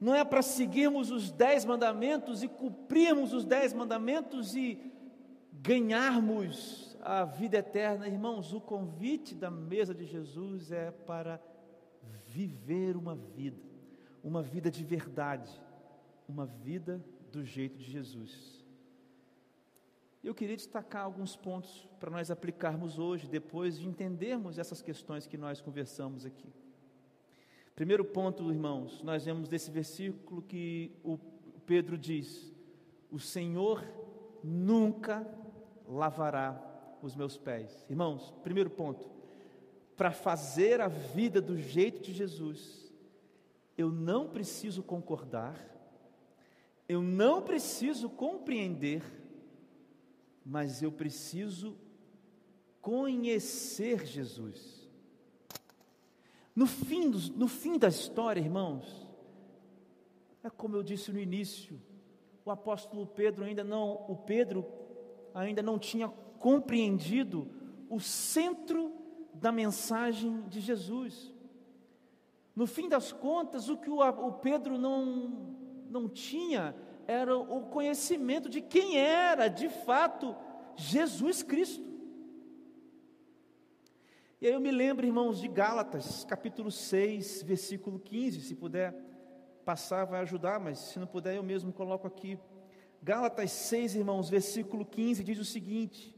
Não 0.00 0.14
é 0.14 0.24
para 0.24 0.42
seguirmos 0.42 1.10
os 1.10 1.30
dez 1.30 1.64
mandamentos 1.64 2.42
e 2.42 2.48
cumprirmos 2.48 3.32
os 3.32 3.44
dez 3.44 3.72
mandamentos 3.72 4.54
e 4.54 4.92
ganharmos 5.52 6.96
a 7.02 7.24
vida 7.24 7.58
eterna. 7.58 8.08
Irmãos, 8.08 8.52
o 8.52 8.60
convite 8.60 9.34
da 9.34 9.50
mesa 9.50 9.94
de 9.94 10.04
Jesus 10.04 10.70
é 10.70 10.90
para 10.90 11.40
viver 12.26 12.96
uma 12.96 13.14
vida, 13.14 13.60
uma 14.22 14.42
vida 14.42 14.70
de 14.70 14.84
verdade, 14.84 15.50
uma 16.28 16.46
vida 16.46 17.04
do 17.32 17.44
jeito 17.44 17.76
de 17.78 17.90
Jesus. 17.90 18.57
Eu 20.28 20.34
queria 20.34 20.56
destacar 20.56 21.06
alguns 21.06 21.34
pontos 21.34 21.88
para 21.98 22.10
nós 22.10 22.30
aplicarmos 22.30 22.98
hoje, 22.98 23.26
depois 23.26 23.78
de 23.78 23.88
entendermos 23.88 24.58
essas 24.58 24.82
questões 24.82 25.26
que 25.26 25.38
nós 25.38 25.62
conversamos 25.62 26.26
aqui. 26.26 26.52
Primeiro 27.74 28.04
ponto, 28.04 28.52
irmãos, 28.52 29.02
nós 29.02 29.24
vemos 29.24 29.48
desse 29.48 29.70
versículo 29.70 30.42
que 30.42 30.92
o 31.02 31.16
Pedro 31.64 31.96
diz: 31.96 32.52
O 33.10 33.18
Senhor 33.18 33.82
nunca 34.44 35.26
lavará 35.86 36.62
os 37.00 37.16
meus 37.16 37.38
pés. 37.38 37.86
Irmãos, 37.88 38.30
primeiro 38.42 38.68
ponto, 38.68 39.08
para 39.96 40.10
fazer 40.10 40.82
a 40.82 40.88
vida 40.88 41.40
do 41.40 41.56
jeito 41.56 42.02
de 42.02 42.12
Jesus, 42.12 42.92
eu 43.78 43.90
não 43.90 44.28
preciso 44.28 44.82
concordar, 44.82 45.58
eu 46.86 47.00
não 47.00 47.40
preciso 47.40 48.10
compreender, 48.10 49.02
mas 50.48 50.82
eu 50.82 50.90
preciso 50.90 51.76
conhecer 52.80 54.06
Jesus. 54.06 54.88
No 56.56 56.66
fim, 56.66 57.10
no 57.36 57.46
fim 57.46 57.78
da 57.78 57.88
história, 57.88 58.40
irmãos, 58.40 59.06
é 60.42 60.48
como 60.48 60.74
eu 60.74 60.82
disse 60.82 61.12
no 61.12 61.20
início, 61.20 61.78
o 62.46 62.50
apóstolo 62.50 63.06
Pedro 63.06 63.44
ainda 63.44 63.62
não, 63.62 64.06
o 64.08 64.16
Pedro 64.16 64.66
ainda 65.34 65.62
não 65.62 65.78
tinha 65.78 66.08
compreendido 66.08 67.46
o 67.90 68.00
centro 68.00 68.90
da 69.34 69.52
mensagem 69.52 70.48
de 70.48 70.60
Jesus. 70.60 71.30
No 72.56 72.66
fim 72.66 72.88
das 72.88 73.12
contas, 73.12 73.68
o 73.68 73.76
que 73.76 73.90
o, 73.90 74.00
o 74.00 74.32
Pedro 74.32 74.78
não, 74.78 75.54
não 75.90 76.08
tinha 76.08 76.74
era 77.08 77.34
o 77.38 77.62
conhecimento 77.62 78.50
de 78.50 78.60
quem 78.60 78.98
era, 78.98 79.48
de 79.48 79.70
fato, 79.70 80.36
Jesus 80.76 81.42
Cristo. 81.42 81.88
E 84.38 84.46
aí 84.46 84.52
eu 84.52 84.60
me 84.60 84.70
lembro, 84.70 85.06
irmãos, 85.06 85.40
de 85.40 85.48
Gálatas, 85.48 86.24
capítulo 86.26 86.70
6, 86.70 87.42
versículo 87.44 87.98
15, 87.98 88.42
se 88.42 88.54
puder 88.54 88.94
passar 89.64 90.04
vai 90.04 90.20
ajudar, 90.20 90.60
mas 90.60 90.78
se 90.78 90.98
não 90.98 91.06
puder 91.06 91.34
eu 91.34 91.42
mesmo 91.42 91.72
coloco 91.72 92.06
aqui. 92.06 92.38
Gálatas 93.02 93.52
6, 93.52 93.96
irmãos, 93.96 94.28
versículo 94.28 94.84
15 94.84 95.24
diz 95.24 95.38
o 95.38 95.46
seguinte: 95.46 96.14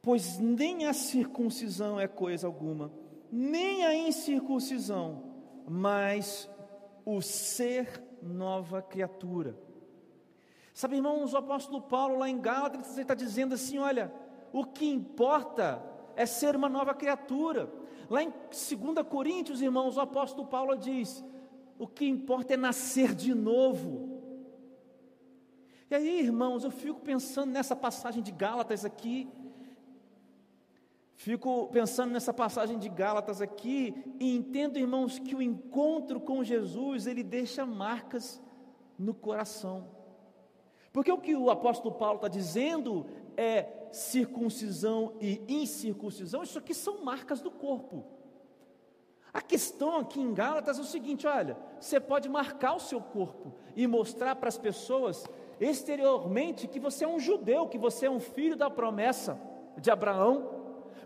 Pois 0.00 0.38
nem 0.38 0.86
a 0.86 0.94
circuncisão 0.94 2.00
é 2.00 2.08
coisa 2.08 2.46
alguma, 2.46 2.90
nem 3.30 3.84
a 3.84 3.94
incircuncisão, 3.94 5.22
mas 5.68 6.48
o 7.04 7.20
ser 7.20 8.09
nova 8.22 8.82
criatura. 8.82 9.56
Sabe, 10.72 10.96
irmãos, 10.96 11.32
o 11.32 11.36
apóstolo 11.36 11.82
Paulo 11.82 12.18
lá 12.18 12.28
em 12.28 12.40
Gálatas 12.40 12.96
está 12.96 13.14
dizendo 13.14 13.54
assim: 13.54 13.78
olha, 13.78 14.12
o 14.52 14.64
que 14.64 14.88
importa 14.88 15.82
é 16.16 16.26
ser 16.26 16.56
uma 16.56 16.68
nova 16.68 16.94
criatura. 16.94 17.70
Lá 18.08 18.22
em 18.22 18.30
2 18.30 19.06
Coríntios, 19.08 19.62
irmãos, 19.62 19.96
o 19.96 20.00
apóstolo 20.00 20.46
Paulo 20.46 20.76
diz: 20.76 21.24
o 21.78 21.86
que 21.86 22.06
importa 22.06 22.54
é 22.54 22.56
nascer 22.56 23.14
de 23.14 23.34
novo. 23.34 24.20
E 25.90 25.94
aí, 25.94 26.20
irmãos, 26.20 26.62
eu 26.62 26.70
fico 26.70 27.00
pensando 27.00 27.50
nessa 27.50 27.74
passagem 27.74 28.22
de 28.22 28.30
Gálatas 28.30 28.84
aqui, 28.84 29.28
Fico 31.20 31.66
pensando 31.66 32.12
nessa 32.12 32.32
passagem 32.32 32.78
de 32.78 32.88
Gálatas 32.88 33.42
aqui 33.42 33.94
e 34.18 34.34
entendo, 34.34 34.78
irmãos, 34.78 35.18
que 35.18 35.34
o 35.34 35.42
encontro 35.42 36.18
com 36.18 36.42
Jesus, 36.42 37.06
ele 37.06 37.22
deixa 37.22 37.66
marcas 37.66 38.42
no 38.98 39.12
coração. 39.12 39.86
Porque 40.90 41.12
o 41.12 41.18
que 41.18 41.36
o 41.36 41.50
apóstolo 41.50 41.94
Paulo 41.94 42.16
está 42.16 42.26
dizendo 42.26 43.04
é 43.36 43.66
circuncisão 43.92 45.12
e 45.20 45.42
incircuncisão, 45.46 46.42
isso 46.42 46.58
aqui 46.58 46.72
são 46.72 47.04
marcas 47.04 47.42
do 47.42 47.50
corpo. 47.50 48.02
A 49.30 49.42
questão 49.42 49.98
aqui 49.98 50.22
em 50.22 50.32
Gálatas 50.32 50.78
é 50.78 50.80
o 50.80 50.84
seguinte: 50.84 51.26
olha, 51.26 51.54
você 51.78 52.00
pode 52.00 52.30
marcar 52.30 52.72
o 52.72 52.80
seu 52.80 52.98
corpo 52.98 53.52
e 53.76 53.86
mostrar 53.86 54.36
para 54.36 54.48
as 54.48 54.56
pessoas 54.56 55.26
exteriormente 55.60 56.66
que 56.66 56.80
você 56.80 57.04
é 57.04 57.08
um 57.08 57.20
judeu, 57.20 57.68
que 57.68 57.76
você 57.76 58.06
é 58.06 58.10
um 58.10 58.20
filho 58.20 58.56
da 58.56 58.70
promessa 58.70 59.38
de 59.76 59.90
Abraão, 59.90 60.59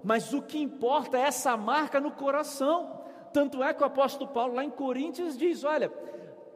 mas 0.05 0.35
o 0.35 0.43
que 0.43 0.61
importa 0.61 1.17
é 1.17 1.23
essa 1.23 1.57
marca 1.57 1.99
no 1.99 2.13
coração. 2.13 3.01
Tanto 3.33 3.63
é 3.63 3.73
que 3.73 3.83
o 3.83 3.87
apóstolo 3.87 4.31
Paulo, 4.31 4.55
lá 4.55 4.63
em 4.63 4.71
Coríntios, 4.71 5.37
diz: 5.37 5.65
Olha, 5.65 5.91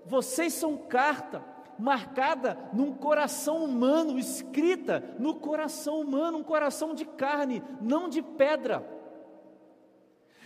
vocês 0.04 0.52
são 0.52 0.76
carta 0.76 1.42
marcada 1.78 2.58
num 2.72 2.92
coração 2.92 3.64
humano, 3.64 4.18
escrita 4.18 5.14
no 5.18 5.36
coração 5.36 6.00
humano, 6.00 6.38
um 6.38 6.44
coração 6.44 6.94
de 6.94 7.06
carne, 7.06 7.62
não 7.80 8.08
de 8.08 8.20
pedra. 8.20 8.86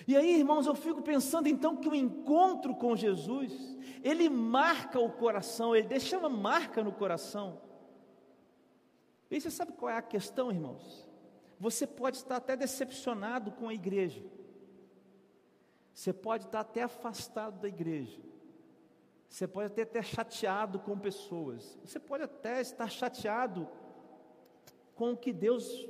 E 0.06 0.16
aí, 0.16 0.36
irmãos, 0.36 0.66
eu 0.66 0.74
fico 0.74 1.02
pensando 1.02 1.48
então 1.48 1.76
que 1.76 1.88
o 1.88 1.94
encontro 1.94 2.74
com 2.74 2.94
Jesus, 2.94 3.52
ele 4.02 4.28
marca 4.28 5.00
o 5.00 5.10
coração, 5.10 5.74
ele 5.74 5.88
deixa 5.88 6.18
uma 6.18 6.28
marca 6.28 6.82
no 6.84 6.92
coração. 6.92 7.60
E 9.30 9.40
você 9.40 9.50
sabe 9.50 9.72
qual 9.72 9.90
é 9.90 9.96
a 9.96 10.02
questão, 10.02 10.50
irmãos? 10.52 11.11
Você 11.62 11.86
pode 11.86 12.16
estar 12.16 12.38
até 12.38 12.56
decepcionado 12.56 13.52
com 13.52 13.68
a 13.68 13.72
igreja. 13.72 14.20
Você 15.94 16.12
pode 16.12 16.46
estar 16.46 16.58
até 16.58 16.82
afastado 16.82 17.60
da 17.60 17.68
igreja. 17.68 18.20
Você 19.28 19.46
pode 19.46 19.68
até 19.68 19.82
estar 19.82 20.02
chateado 20.02 20.80
com 20.80 20.98
pessoas. 20.98 21.78
Você 21.84 22.00
pode 22.00 22.24
até 22.24 22.60
estar 22.60 22.90
chateado 22.90 23.68
com 24.96 25.12
o 25.12 25.16
que 25.16 25.32
Deus 25.32 25.88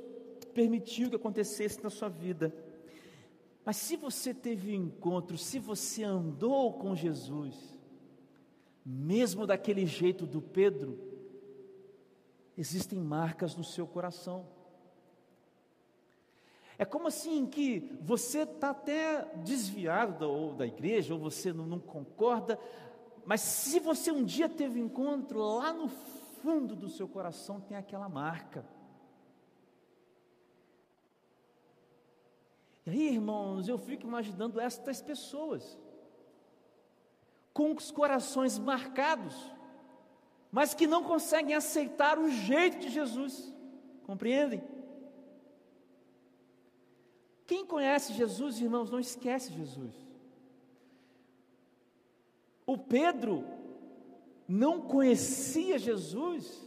permitiu 0.53 1.09
que 1.09 1.15
acontecesse 1.15 1.83
na 1.83 1.89
sua 1.89 2.07
vida. 2.07 2.53
Mas 3.65 3.77
se 3.77 3.95
você 3.95 4.31
teve 4.31 4.75
encontro, 4.75 5.39
se 5.39 5.57
você 5.57 6.03
andou 6.03 6.73
com 6.73 6.95
Jesus, 6.95 7.55
mesmo 8.85 9.47
daquele 9.47 9.87
jeito 9.87 10.27
do 10.27 10.39
Pedro, 10.39 10.99
existem 12.55 12.99
marcas 12.99 13.55
no 13.55 13.63
seu 13.63 13.87
coração. 13.87 14.61
É 16.77 16.85
como 16.85 17.07
assim 17.07 17.45
que 17.45 17.95
você 18.01 18.39
está 18.39 18.71
até 18.71 19.25
desviado 19.43 20.19
da, 20.19 20.27
ou 20.27 20.53
da 20.53 20.65
igreja, 20.65 21.13
ou 21.13 21.19
você 21.19 21.53
não, 21.53 21.65
não 21.65 21.79
concorda, 21.79 22.59
mas 23.25 23.41
se 23.41 23.79
você 23.79 24.11
um 24.11 24.23
dia 24.23 24.49
teve 24.49 24.79
encontro, 24.79 25.39
lá 25.39 25.71
no 25.71 25.87
fundo 25.87 26.75
do 26.75 26.89
seu 26.89 27.07
coração 27.07 27.61
tem 27.61 27.77
aquela 27.77 28.09
marca. 28.09 28.65
E 32.85 32.89
aí, 32.89 33.13
irmãos, 33.13 33.67
eu 33.69 33.77
fico 33.77 34.05
imaginando 34.05 34.59
estas 34.59 35.01
pessoas, 35.01 35.77
com 37.53 37.71
os 37.71 37.91
corações 37.91 38.59
marcados, 38.59 39.35
mas 40.51 40.73
que 40.73 40.85
não 40.85 41.03
conseguem 41.03 41.55
aceitar 41.55 42.19
o 42.19 42.29
jeito 42.29 42.79
de 42.79 42.89
Jesus, 42.89 43.53
compreendem? 44.05 44.61
Quem 47.45 47.65
conhece 47.65 48.13
Jesus, 48.13 48.59
irmãos, 48.59 48.89
não 48.89 48.99
esquece 48.99 49.51
Jesus. 49.51 49.93
O 52.65 52.77
Pedro 52.77 53.43
não 54.47 54.81
conhecia 54.81 55.77
Jesus 55.77 56.63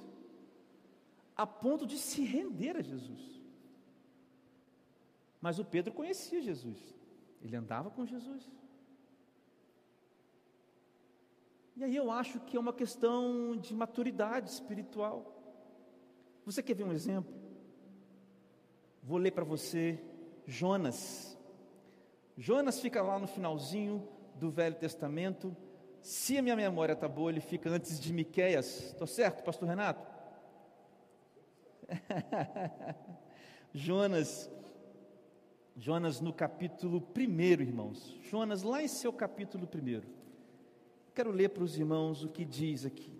a 1.34 1.46
ponto 1.46 1.86
de 1.86 1.98
se 1.98 2.22
render 2.22 2.76
a 2.76 2.82
Jesus. 2.82 3.36
Mas 5.40 5.58
o 5.58 5.64
Pedro 5.64 5.92
conhecia 5.92 6.40
Jesus, 6.40 6.78
ele 7.42 7.56
andava 7.56 7.90
com 7.90 8.04
Jesus. 8.04 8.50
E 11.76 11.84
aí 11.84 11.94
eu 11.94 12.10
acho 12.10 12.40
que 12.40 12.56
é 12.56 12.60
uma 12.60 12.72
questão 12.72 13.56
de 13.56 13.74
maturidade 13.74 14.50
espiritual. 14.50 15.32
Você 16.46 16.62
quer 16.62 16.74
ver 16.74 16.84
um 16.84 16.92
exemplo? 16.92 17.34
Vou 19.02 19.18
ler 19.18 19.30
para 19.30 19.44
você 19.44 20.02
Jonas. 20.46 21.36
Jonas 22.36 22.80
fica 22.80 23.02
lá 23.02 23.18
no 23.18 23.26
finalzinho 23.26 24.06
do 24.34 24.50
Velho 24.50 24.76
Testamento. 24.76 25.56
Se 26.00 26.38
a 26.38 26.42
minha 26.42 26.54
memória 26.54 26.92
está 26.92 27.08
boa, 27.08 27.30
ele 27.30 27.40
fica 27.40 27.68
antes 27.68 27.98
de 27.98 28.12
Miqueias. 28.12 28.92
Estou 28.92 29.06
certo, 29.06 29.42
pastor 29.42 29.68
Renato? 29.68 30.06
Jonas, 33.72 34.50
Jonas 35.76 36.20
no 36.20 36.32
capítulo 36.32 37.06
1, 37.16 37.20
irmãos. 37.60 38.16
Jonas 38.30 38.62
lá 38.62 38.82
em 38.82 38.88
seu 38.88 39.12
capítulo 39.12 39.66
1. 39.66 40.02
Quero 41.14 41.30
ler 41.30 41.48
para 41.48 41.64
os 41.64 41.76
irmãos 41.76 42.22
o 42.22 42.28
que 42.28 42.44
diz 42.44 42.84
aqui. 42.84 43.12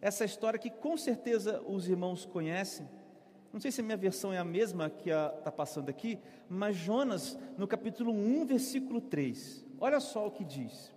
Essa 0.00 0.24
história 0.24 0.58
que 0.58 0.70
com 0.70 0.96
certeza 0.96 1.62
os 1.62 1.88
irmãos 1.88 2.24
conhecem. 2.24 2.88
Não 3.52 3.60
sei 3.60 3.70
se 3.70 3.80
a 3.80 3.84
minha 3.84 3.96
versão 3.96 4.32
é 4.32 4.38
a 4.38 4.44
mesma 4.44 4.88
que 4.88 5.10
está 5.10 5.52
passando 5.52 5.88
aqui, 5.88 6.18
mas 6.48 6.76
Jonas, 6.76 7.38
no 7.58 7.68
capítulo 7.68 8.12
1, 8.12 8.46
versículo 8.46 9.00
3. 9.00 9.64
Olha 9.78 10.00
só 10.00 10.26
o 10.26 10.30
que 10.30 10.44
diz. 10.44 10.92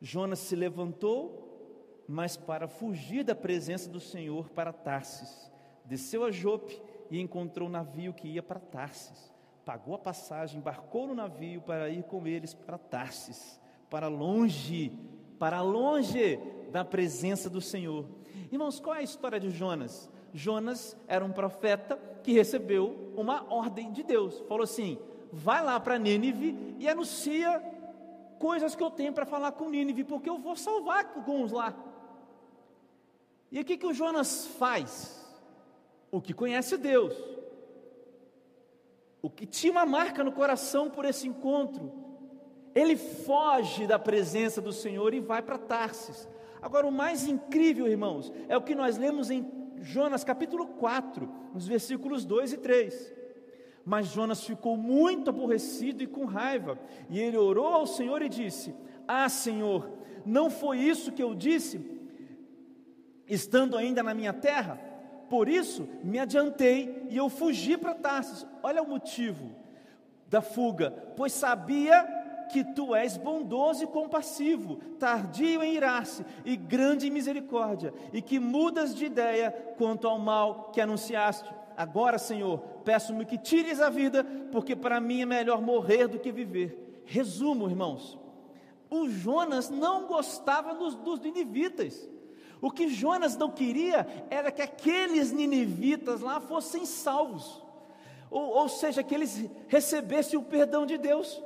Jonas 0.00 0.38
se 0.38 0.54
levantou, 0.54 2.04
mas 2.06 2.36
para 2.36 2.68
fugir 2.68 3.24
da 3.24 3.34
presença 3.34 3.88
do 3.88 4.00
Senhor 4.00 4.50
para 4.50 4.72
Tarsis 4.72 5.52
desceu 5.84 6.24
a 6.24 6.30
Jope 6.30 6.80
e 7.10 7.20
encontrou 7.20 7.68
um 7.68 7.72
navio 7.72 8.14
que 8.14 8.28
ia 8.28 8.42
para 8.42 8.58
Tarsis. 8.58 9.32
Pagou 9.64 9.94
a 9.94 9.98
passagem, 9.98 10.58
embarcou 10.58 11.06
no 11.06 11.14
navio 11.14 11.60
para 11.60 11.88
ir 11.88 12.02
com 12.04 12.26
eles 12.26 12.54
para 12.54 12.78
Tarsis, 12.78 13.60
para 13.88 14.08
longe, 14.08 14.92
para 15.38 15.60
longe 15.60 16.38
da 16.70 16.84
presença 16.84 17.48
do 17.48 17.60
Senhor. 17.60 18.06
Irmãos, 18.50 18.80
qual 18.80 18.96
é 18.96 19.00
a 19.00 19.02
história 19.02 19.38
de 19.38 19.50
Jonas? 19.50 20.10
Jonas 20.32 20.96
era 21.06 21.24
um 21.24 21.32
profeta 21.32 21.98
que 22.22 22.32
recebeu 22.32 23.12
uma 23.16 23.46
ordem 23.52 23.92
de 23.92 24.02
Deus. 24.02 24.40
Falou 24.48 24.64
assim: 24.64 24.98
vai 25.32 25.62
lá 25.62 25.78
para 25.80 25.98
Nínive 25.98 26.76
e 26.78 26.88
anuncia 26.88 27.62
coisas 28.38 28.74
que 28.74 28.82
eu 28.82 28.90
tenho 28.90 29.12
para 29.12 29.26
falar 29.26 29.52
com 29.52 29.68
Nínive, 29.68 30.04
porque 30.04 30.28
eu 30.28 30.38
vou 30.38 30.56
salvar 30.56 31.12
alguns 31.14 31.52
lá. 31.52 31.74
E 33.50 33.60
o 33.60 33.64
que, 33.64 33.76
que 33.76 33.86
o 33.86 33.92
Jonas 33.92 34.46
faz? 34.58 35.22
o 36.12 36.20
que 36.20 36.34
conhece 36.34 36.76
Deus, 36.76 37.16
o 39.22 39.30
que 39.30 39.46
tinha 39.46 39.72
uma 39.72 39.86
marca 39.86 40.22
no 40.22 40.30
coração 40.30 40.90
por 40.90 41.06
esse 41.06 41.26
encontro, 41.26 41.90
ele 42.74 42.96
foge 42.96 43.86
da 43.86 43.98
presença 43.98 44.60
do 44.60 44.72
Senhor 44.72 45.14
e 45.14 45.20
vai 45.20 45.40
para 45.40 45.56
Tarsis. 45.56 46.28
Agora, 46.60 46.86
o 46.86 46.92
mais 46.92 47.26
incrível, 47.26 47.88
irmãos, 47.88 48.30
é 48.46 48.56
o 48.56 48.62
que 48.62 48.74
nós 48.74 48.98
lemos 48.98 49.30
em 49.30 49.42
Jonas 49.82 50.22
capítulo 50.22 50.66
4, 50.66 51.28
nos 51.52 51.66
versículos 51.66 52.24
2 52.24 52.52
e 52.54 52.56
3. 52.56 53.14
Mas 53.84 54.06
Jonas 54.06 54.44
ficou 54.44 54.76
muito 54.76 55.30
aborrecido 55.30 56.02
e 56.02 56.06
com 56.06 56.24
raiva, 56.24 56.78
e 57.10 57.18
ele 57.18 57.36
orou 57.36 57.66
ao 57.66 57.86
Senhor 57.86 58.22
e 58.22 58.28
disse: 58.28 58.72
Ah, 59.06 59.28
Senhor, 59.28 59.90
não 60.24 60.48
foi 60.48 60.78
isso 60.78 61.10
que 61.10 61.22
eu 61.22 61.34
disse, 61.34 61.80
estando 63.26 63.76
ainda 63.76 64.02
na 64.02 64.14
minha 64.14 64.32
terra? 64.32 64.76
Por 65.28 65.48
isso, 65.48 65.88
me 66.04 66.18
adiantei 66.18 67.06
e 67.10 67.16
eu 67.16 67.28
fugi 67.28 67.76
para 67.76 67.94
Tarsis. 67.94 68.46
Olha 68.62 68.82
o 68.82 68.88
motivo 68.88 69.50
da 70.28 70.40
fuga, 70.40 70.90
pois 71.16 71.32
sabia 71.32 72.21
que 72.52 72.62
tu 72.62 72.94
és 72.94 73.16
bondoso 73.16 73.82
e 73.82 73.86
compassivo, 73.86 74.76
tardio 74.98 75.62
em 75.62 75.74
irar-se 75.74 76.24
e 76.44 76.54
grande 76.54 77.08
em 77.08 77.10
misericórdia, 77.10 77.94
e 78.12 78.20
que 78.20 78.38
mudas 78.38 78.94
de 78.94 79.06
ideia 79.06 79.50
quanto 79.78 80.06
ao 80.06 80.18
mal 80.18 80.70
que 80.72 80.80
anunciaste. 80.80 81.50
Agora, 81.74 82.18
Senhor, 82.18 82.58
peço-me 82.84 83.24
que 83.24 83.38
tires 83.38 83.80
a 83.80 83.88
vida, 83.88 84.22
porque 84.52 84.76
para 84.76 85.00
mim 85.00 85.22
é 85.22 85.26
melhor 85.26 85.62
morrer 85.62 86.06
do 86.06 86.18
que 86.18 86.30
viver. 86.30 87.02
Resumo, 87.06 87.68
irmãos: 87.68 88.18
o 88.90 89.08
Jonas 89.08 89.70
não 89.70 90.06
gostava 90.06 90.74
dos, 90.74 90.94
dos 90.94 91.18
ninivitas. 91.20 92.06
O 92.60 92.70
que 92.70 92.88
Jonas 92.88 93.36
não 93.36 93.50
queria 93.50 94.06
era 94.28 94.52
que 94.52 94.60
aqueles 94.60 95.32
ninivitas 95.32 96.20
lá 96.20 96.38
fossem 96.38 96.84
salvos, 96.84 97.62
ou, 98.30 98.42
ou 98.42 98.68
seja, 98.68 99.02
que 99.02 99.14
eles 99.14 99.50
recebessem 99.66 100.38
o 100.38 100.42
perdão 100.42 100.84
de 100.84 100.98
Deus. 100.98 101.42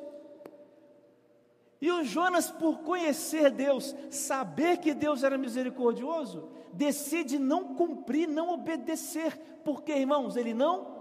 E 1.81 1.91
o 1.91 2.03
Jonas, 2.05 2.51
por 2.51 2.79
conhecer 2.81 3.51
Deus, 3.51 3.95
saber 4.11 4.79
que 4.79 4.95
Deus 4.95 5.23
era 5.23 5.37
misericordioso, 5.37 6.49
decide 6.73 7.39
não 7.39 7.75
cumprir, 7.75 8.27
não 8.27 8.51
obedecer, 8.51 9.39
porque, 9.65 9.93
irmãos, 9.93 10.37
ele 10.37 10.55
não 10.55 10.97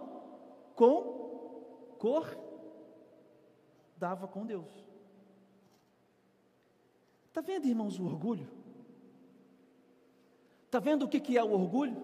concordava 0.76 2.38
com 4.28 4.46
Deus. 4.46 4.70
Está 7.28 7.40
vendo, 7.42 7.68
irmãos, 7.68 8.00
o 8.00 8.06
orgulho? 8.06 8.48
Está 10.66 10.80
vendo 10.80 11.04
o 11.06 11.08
que, 11.08 11.20
que 11.22 11.38
é 11.38 11.44
o 11.44 11.54
orgulho? 11.54 12.02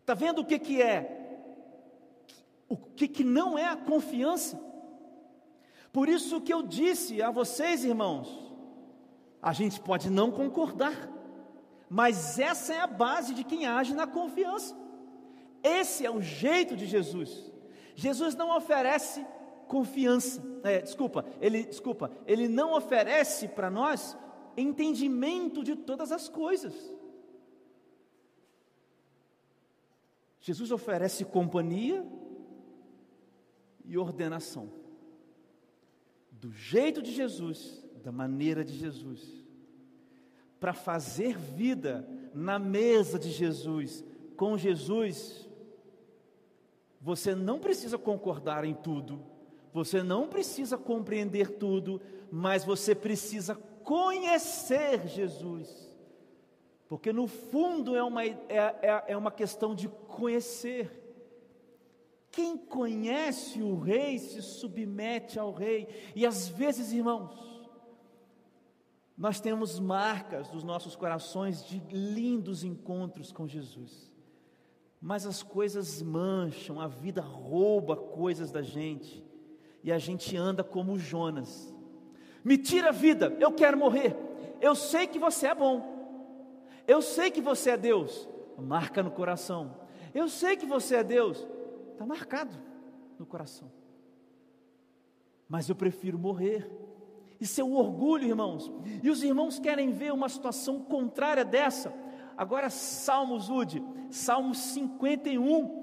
Está 0.00 0.14
vendo 0.14 0.42
o 0.42 0.44
que, 0.44 0.58
que 0.58 0.80
é? 0.80 1.16
O 2.68 2.76
que, 2.76 3.08
que 3.08 3.24
não 3.24 3.58
é 3.58 3.66
a 3.66 3.76
confiança? 3.76 4.67
Por 5.92 6.08
isso 6.08 6.40
que 6.40 6.52
eu 6.52 6.62
disse 6.62 7.22
a 7.22 7.30
vocês, 7.30 7.84
irmãos, 7.84 8.28
a 9.40 9.52
gente 9.52 9.80
pode 9.80 10.10
não 10.10 10.30
concordar, 10.30 11.10
mas 11.88 12.38
essa 12.38 12.74
é 12.74 12.80
a 12.80 12.86
base 12.86 13.34
de 13.34 13.44
quem 13.44 13.66
age 13.66 13.94
na 13.94 14.06
confiança. 14.06 14.76
Esse 15.62 16.04
é 16.04 16.10
o 16.10 16.20
jeito 16.20 16.76
de 16.76 16.86
Jesus. 16.86 17.50
Jesus 17.94 18.34
não 18.34 18.56
oferece 18.56 19.26
confiança, 19.66 20.42
é, 20.64 20.80
desculpa, 20.80 21.24
ele, 21.40 21.64
desculpa, 21.64 22.10
ele 22.26 22.48
não 22.48 22.74
oferece 22.74 23.48
para 23.48 23.70
nós 23.70 24.16
entendimento 24.56 25.62
de 25.62 25.76
todas 25.76 26.10
as 26.10 26.28
coisas. 26.28 26.74
Jesus 30.40 30.70
oferece 30.70 31.24
companhia 31.24 32.06
e 33.84 33.98
ordenação. 33.98 34.70
Do 36.40 36.52
jeito 36.52 37.02
de 37.02 37.12
Jesus, 37.12 37.84
da 38.02 38.12
maneira 38.12 38.64
de 38.64 38.76
Jesus. 38.76 39.20
Para 40.60 40.72
fazer 40.72 41.36
vida 41.36 42.08
na 42.34 42.58
mesa 42.58 43.18
de 43.18 43.30
Jesus, 43.30 44.04
com 44.36 44.56
Jesus, 44.56 45.48
você 47.00 47.34
não 47.34 47.58
precisa 47.58 47.98
concordar 47.98 48.64
em 48.64 48.74
tudo, 48.74 49.24
você 49.72 50.02
não 50.02 50.28
precisa 50.28 50.78
compreender 50.78 51.50
tudo, 51.50 52.00
mas 52.30 52.64
você 52.64 52.94
precisa 52.94 53.54
conhecer 53.82 55.06
Jesus. 55.08 55.88
Porque 56.88 57.12
no 57.12 57.26
fundo 57.26 57.94
é 57.94 58.02
uma, 58.02 58.24
é, 58.24 58.36
é, 58.48 59.04
é 59.08 59.16
uma 59.16 59.30
questão 59.30 59.74
de 59.74 59.88
conhecer. 59.88 61.07
Quem 62.30 62.56
conhece 62.56 63.62
o 63.62 63.78
rei 63.78 64.18
se 64.18 64.42
submete 64.42 65.38
ao 65.38 65.52
rei. 65.52 65.88
E 66.14 66.26
às 66.26 66.48
vezes, 66.48 66.92
irmãos, 66.92 67.30
nós 69.16 69.40
temos 69.40 69.80
marcas 69.80 70.48
dos 70.48 70.62
nossos 70.62 70.94
corações 70.94 71.64
de 71.64 71.78
lindos 71.90 72.62
encontros 72.62 73.32
com 73.32 73.48
Jesus. 73.48 74.12
Mas 75.00 75.26
as 75.26 75.42
coisas 75.42 76.02
mancham, 76.02 76.80
a 76.80 76.86
vida 76.86 77.20
rouba 77.20 77.96
coisas 77.96 78.50
da 78.50 78.62
gente. 78.62 79.24
E 79.82 79.90
a 79.90 79.98
gente 79.98 80.36
anda 80.36 80.62
como 80.62 80.98
Jonas 80.98 81.72
me 82.44 82.56
tira 82.56 82.88
a 82.88 82.92
vida, 82.92 83.36
eu 83.38 83.52
quero 83.52 83.76
morrer. 83.76 84.16
Eu 84.60 84.74
sei 84.74 85.06
que 85.06 85.18
você 85.18 85.48
é 85.48 85.54
bom. 85.54 85.96
Eu 86.86 87.02
sei 87.02 87.30
que 87.30 87.40
você 87.40 87.72
é 87.72 87.76
Deus. 87.76 88.28
Marca 88.56 89.02
no 89.02 89.10
coração. 89.10 89.76
Eu 90.14 90.28
sei 90.28 90.56
que 90.56 90.64
você 90.64 90.96
é 90.96 91.04
Deus. 91.04 91.46
Está 91.98 92.06
marcado 92.06 92.56
no 93.18 93.26
coração. 93.26 93.68
Mas 95.48 95.68
eu 95.68 95.74
prefiro 95.74 96.16
morrer. 96.16 96.70
Isso 97.40 97.60
é 97.60 97.64
um 97.64 97.74
orgulho, 97.74 98.24
irmãos. 98.24 98.70
E 99.02 99.10
os 99.10 99.20
irmãos 99.24 99.58
querem 99.58 99.90
ver 99.90 100.12
uma 100.12 100.28
situação 100.28 100.78
contrária 100.84 101.44
dessa. 101.44 101.92
Agora, 102.36 102.70
Salmos, 102.70 103.50
Ude, 103.50 103.82
Salmo 104.10 104.54
51. 104.54 105.76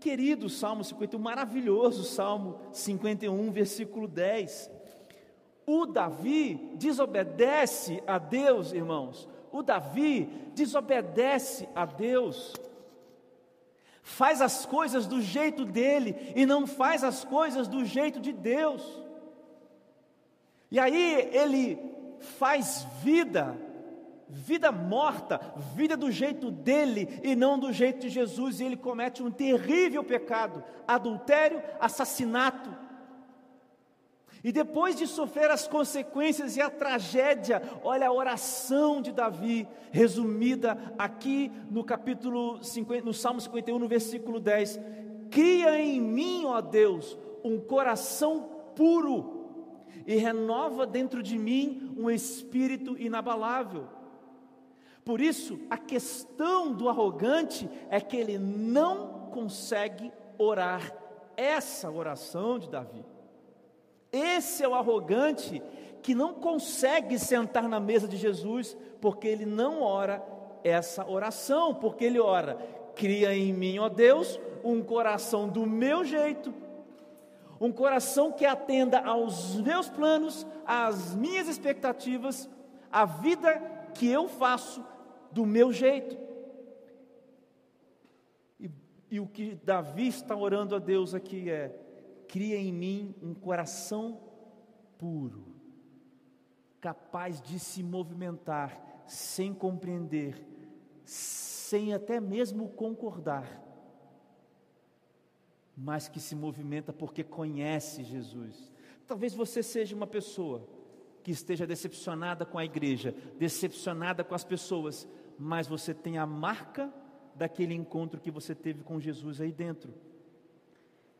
Querido 0.00 0.48
Salmo 0.48 0.82
51, 0.82 1.16
maravilhoso 1.20 2.02
Salmo 2.02 2.58
51, 2.72 3.52
versículo 3.52 4.08
10. 4.08 4.68
O 5.64 5.86
Davi 5.86 6.72
desobedece 6.74 8.02
a 8.04 8.18
Deus, 8.18 8.72
irmãos. 8.72 9.28
O 9.52 9.62
Davi 9.62 10.28
desobedece 10.56 11.68
a 11.72 11.86
Deus, 11.86 12.52
faz 14.04 14.42
as 14.42 14.66
coisas 14.66 15.06
do 15.06 15.20
jeito 15.20 15.64
dele 15.64 16.32
e 16.36 16.44
não 16.44 16.66
faz 16.66 17.02
as 17.02 17.24
coisas 17.24 17.66
do 17.66 17.84
jeito 17.86 18.20
de 18.20 18.32
Deus. 18.32 19.02
E 20.70 20.78
aí 20.78 21.30
ele 21.32 21.78
faz 22.38 22.86
vida, 23.02 23.56
vida 24.28 24.70
morta, 24.70 25.40
vida 25.74 25.96
do 25.96 26.10
jeito 26.10 26.50
dele 26.50 27.18
e 27.22 27.34
não 27.34 27.58
do 27.58 27.72
jeito 27.72 28.00
de 28.00 28.10
Jesus, 28.10 28.60
e 28.60 28.64
ele 28.64 28.76
comete 28.76 29.22
um 29.22 29.30
terrível 29.30 30.04
pecado: 30.04 30.62
adultério, 30.86 31.62
assassinato, 31.80 32.83
e 34.44 34.52
depois 34.52 34.94
de 34.94 35.06
sofrer 35.06 35.50
as 35.50 35.66
consequências 35.66 36.54
e 36.54 36.60
a 36.60 36.68
tragédia, 36.68 37.62
olha 37.82 38.08
a 38.08 38.12
oração 38.12 39.00
de 39.00 39.10
Davi, 39.10 39.66
resumida 39.90 40.76
aqui 40.98 41.50
no 41.70 41.82
capítulo 41.82 42.62
50, 42.62 43.06
no 43.06 43.14
Salmo 43.14 43.40
51, 43.40 43.78
no 43.78 43.88
versículo 43.88 44.38
10. 44.38 44.78
Cria 45.30 45.80
em 45.80 45.98
mim, 45.98 46.44
ó 46.44 46.60
Deus, 46.60 47.18
um 47.42 47.58
coração 47.58 48.50
puro 48.76 49.46
e 50.06 50.16
renova 50.16 50.86
dentro 50.86 51.22
de 51.22 51.38
mim 51.38 51.94
um 51.96 52.10
espírito 52.10 52.98
inabalável. 52.98 53.88
Por 55.06 55.22
isso, 55.22 55.58
a 55.70 55.78
questão 55.78 56.70
do 56.70 56.90
arrogante 56.90 57.66
é 57.88 57.98
que 57.98 58.18
ele 58.18 58.36
não 58.36 59.30
consegue 59.32 60.12
orar 60.36 60.94
essa 61.34 61.90
oração 61.90 62.58
de 62.58 62.68
Davi. 62.68 63.13
Esse 64.14 64.62
é 64.62 64.68
o 64.68 64.76
arrogante 64.76 65.60
que 66.00 66.14
não 66.14 66.34
consegue 66.34 67.18
sentar 67.18 67.68
na 67.68 67.80
mesa 67.80 68.06
de 68.06 68.16
Jesus, 68.16 68.76
porque 69.00 69.26
ele 69.26 69.44
não 69.44 69.82
ora 69.82 70.24
essa 70.62 71.04
oração, 71.04 71.74
porque 71.74 72.04
ele 72.04 72.20
ora: 72.20 72.54
cria 72.94 73.34
em 73.34 73.52
mim, 73.52 73.80
ó 73.80 73.88
Deus, 73.88 74.38
um 74.62 74.80
coração 74.84 75.48
do 75.48 75.66
meu 75.66 76.04
jeito, 76.04 76.54
um 77.60 77.72
coração 77.72 78.30
que 78.30 78.46
atenda 78.46 79.00
aos 79.00 79.56
meus 79.56 79.88
planos, 79.88 80.46
às 80.64 81.16
minhas 81.16 81.48
expectativas, 81.48 82.48
a 82.92 83.04
vida 83.04 83.60
que 83.94 84.08
eu 84.08 84.28
faço 84.28 84.84
do 85.32 85.44
meu 85.44 85.72
jeito. 85.72 86.16
E, 88.60 88.70
e 89.10 89.18
o 89.18 89.26
que 89.26 89.58
Davi 89.64 90.06
está 90.06 90.36
orando 90.36 90.76
a 90.76 90.78
Deus 90.78 91.14
aqui 91.14 91.50
é: 91.50 91.83
cria 92.28 92.56
em 92.56 92.72
mim 92.72 93.14
um 93.22 93.34
coração 93.34 94.20
puro, 94.98 95.44
capaz 96.80 97.40
de 97.40 97.58
se 97.58 97.82
movimentar 97.82 99.04
sem 99.06 99.52
compreender, 99.52 100.46
sem 101.04 101.92
até 101.92 102.20
mesmo 102.20 102.68
concordar, 102.70 103.62
mas 105.76 106.08
que 106.08 106.20
se 106.20 106.34
movimenta 106.34 106.92
porque 106.92 107.22
conhece 107.22 108.04
Jesus. 108.04 108.72
Talvez 109.06 109.34
você 109.34 109.62
seja 109.62 109.94
uma 109.94 110.06
pessoa 110.06 110.66
que 111.22 111.30
esteja 111.30 111.66
decepcionada 111.66 112.44
com 112.44 112.58
a 112.58 112.64
igreja, 112.64 113.14
decepcionada 113.38 114.22
com 114.22 114.34
as 114.34 114.44
pessoas, 114.44 115.08
mas 115.38 115.66
você 115.66 115.92
tem 115.92 116.18
a 116.18 116.26
marca 116.26 116.92
daquele 117.34 117.74
encontro 117.74 118.20
que 118.20 118.30
você 118.30 118.54
teve 118.54 118.82
com 118.82 119.00
Jesus 119.00 119.40
aí 119.40 119.50
dentro. 119.50 119.92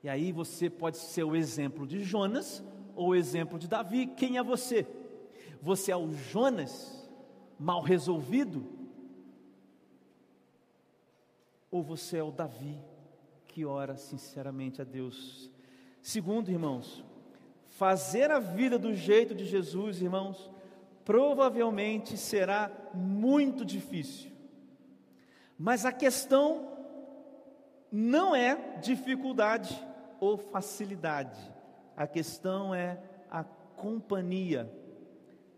E 0.04 0.08
aí 0.10 0.32
você 0.32 0.68
pode 0.68 0.98
ser 0.98 1.24
o 1.24 1.34
exemplo 1.34 1.86
de 1.86 2.04
Jonas 2.04 2.62
ou 2.94 3.08
o 3.08 3.14
exemplo 3.14 3.58
de 3.58 3.66
Davi. 3.66 4.06
Quem 4.06 4.36
é 4.36 4.42
você? 4.42 4.86
Você 5.62 5.90
é 5.90 5.96
o 5.96 6.12
Jonas 6.12 7.08
mal 7.58 7.80
resolvido? 7.80 8.66
Ou 11.70 11.82
você 11.82 12.18
é 12.18 12.22
o 12.22 12.30
Davi 12.30 12.78
que 13.48 13.64
ora 13.64 13.96
sinceramente 13.96 14.82
a 14.82 14.84
Deus? 14.84 15.50
Segundo, 16.02 16.50
irmãos, 16.50 17.02
fazer 17.70 18.30
a 18.30 18.38
vida 18.38 18.78
do 18.78 18.92
jeito 18.92 19.34
de 19.34 19.46
Jesus, 19.46 20.02
irmãos, 20.02 20.50
provavelmente 21.02 22.18
será 22.18 22.70
muito 22.92 23.64
difícil. 23.64 24.30
Mas 25.58 25.86
a 25.86 25.92
questão 25.92 26.74
não 27.90 28.36
é 28.36 28.76
dificuldade 28.82 29.93
ou 30.24 30.38
facilidade. 30.38 31.38
A 31.94 32.06
questão 32.06 32.74
é 32.74 32.98
a 33.30 33.44
companhia. 33.44 34.72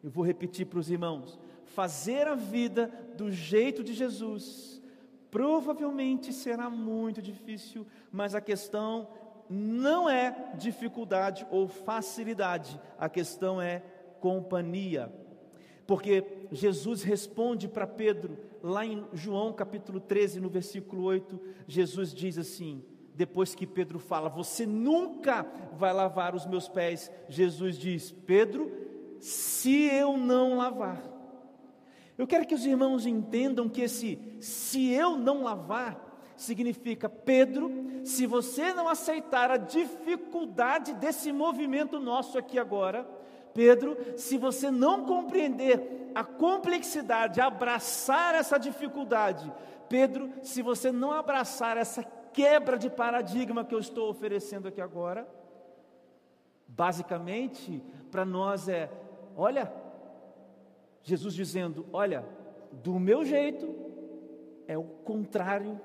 Eu 0.02 0.10
vou 0.10 0.24
repetir 0.24 0.66
para 0.66 0.80
os 0.80 0.90
irmãos: 0.90 1.38
fazer 1.64 2.26
a 2.26 2.34
vida 2.34 2.90
do 3.16 3.30
jeito 3.30 3.84
de 3.84 3.94
Jesus 3.94 4.82
provavelmente 5.30 6.32
será 6.32 6.68
muito 6.68 7.22
difícil, 7.22 7.86
mas 8.10 8.34
a 8.34 8.40
questão 8.40 9.08
não 9.48 10.08
é 10.08 10.54
dificuldade 10.56 11.46
ou 11.50 11.68
facilidade, 11.68 12.80
a 12.98 13.08
questão 13.08 13.60
é 13.60 13.82
companhia. 14.18 15.12
Porque 15.86 16.24
Jesus 16.50 17.04
responde 17.04 17.68
para 17.68 17.86
Pedro, 17.86 18.36
lá 18.60 18.84
em 18.84 19.04
João 19.12 19.52
capítulo 19.52 20.00
13, 20.00 20.40
no 20.40 20.48
versículo 20.48 21.04
8, 21.04 21.40
Jesus 21.68 22.12
diz 22.12 22.36
assim: 22.38 22.82
depois 23.16 23.54
que 23.54 23.66
Pedro 23.66 23.98
fala, 23.98 24.28
você 24.28 24.66
nunca 24.66 25.46
vai 25.72 25.92
lavar 25.92 26.34
os 26.34 26.44
meus 26.44 26.68
pés, 26.68 27.10
Jesus 27.28 27.78
diz: 27.78 28.12
Pedro, 28.12 28.70
se 29.18 29.86
eu 29.86 30.16
não 30.18 30.58
lavar. 30.58 31.02
Eu 32.18 32.26
quero 32.26 32.46
que 32.46 32.54
os 32.54 32.64
irmãos 32.64 33.06
entendam 33.06 33.68
que 33.68 33.82
esse 33.82 34.18
se 34.40 34.90
eu 34.90 35.16
não 35.16 35.42
lavar 35.42 36.04
significa, 36.36 37.08
Pedro, 37.08 37.70
se 38.04 38.26
você 38.26 38.74
não 38.74 38.88
aceitar 38.88 39.50
a 39.50 39.56
dificuldade 39.56 40.92
desse 40.94 41.32
movimento 41.32 41.98
nosso 41.98 42.36
aqui 42.36 42.58
agora, 42.58 43.08
Pedro, 43.54 43.96
se 44.18 44.36
você 44.36 44.70
não 44.70 45.06
compreender 45.06 46.10
a 46.14 46.22
complexidade, 46.22 47.40
abraçar 47.40 48.34
essa 48.34 48.58
dificuldade, 48.58 49.50
Pedro, 49.88 50.30
se 50.42 50.60
você 50.60 50.92
não 50.92 51.12
abraçar 51.12 51.76
essa 51.78 52.02
quebra 52.36 52.78
de 52.78 52.90
paradigma 52.90 53.64
que 53.64 53.74
eu 53.74 53.78
estou 53.78 54.10
oferecendo 54.10 54.68
aqui 54.68 54.78
agora, 54.78 55.26
basicamente, 56.68 57.82
para 58.10 58.26
nós 58.26 58.68
é: 58.68 58.90
olha, 59.34 59.72
Jesus 61.02 61.32
dizendo: 61.32 61.86
olha, 61.94 62.26
do 62.70 63.00
meu 63.00 63.24
jeito 63.24 63.74
é 64.68 64.76
o 64.76 64.84
contrário 64.84 65.80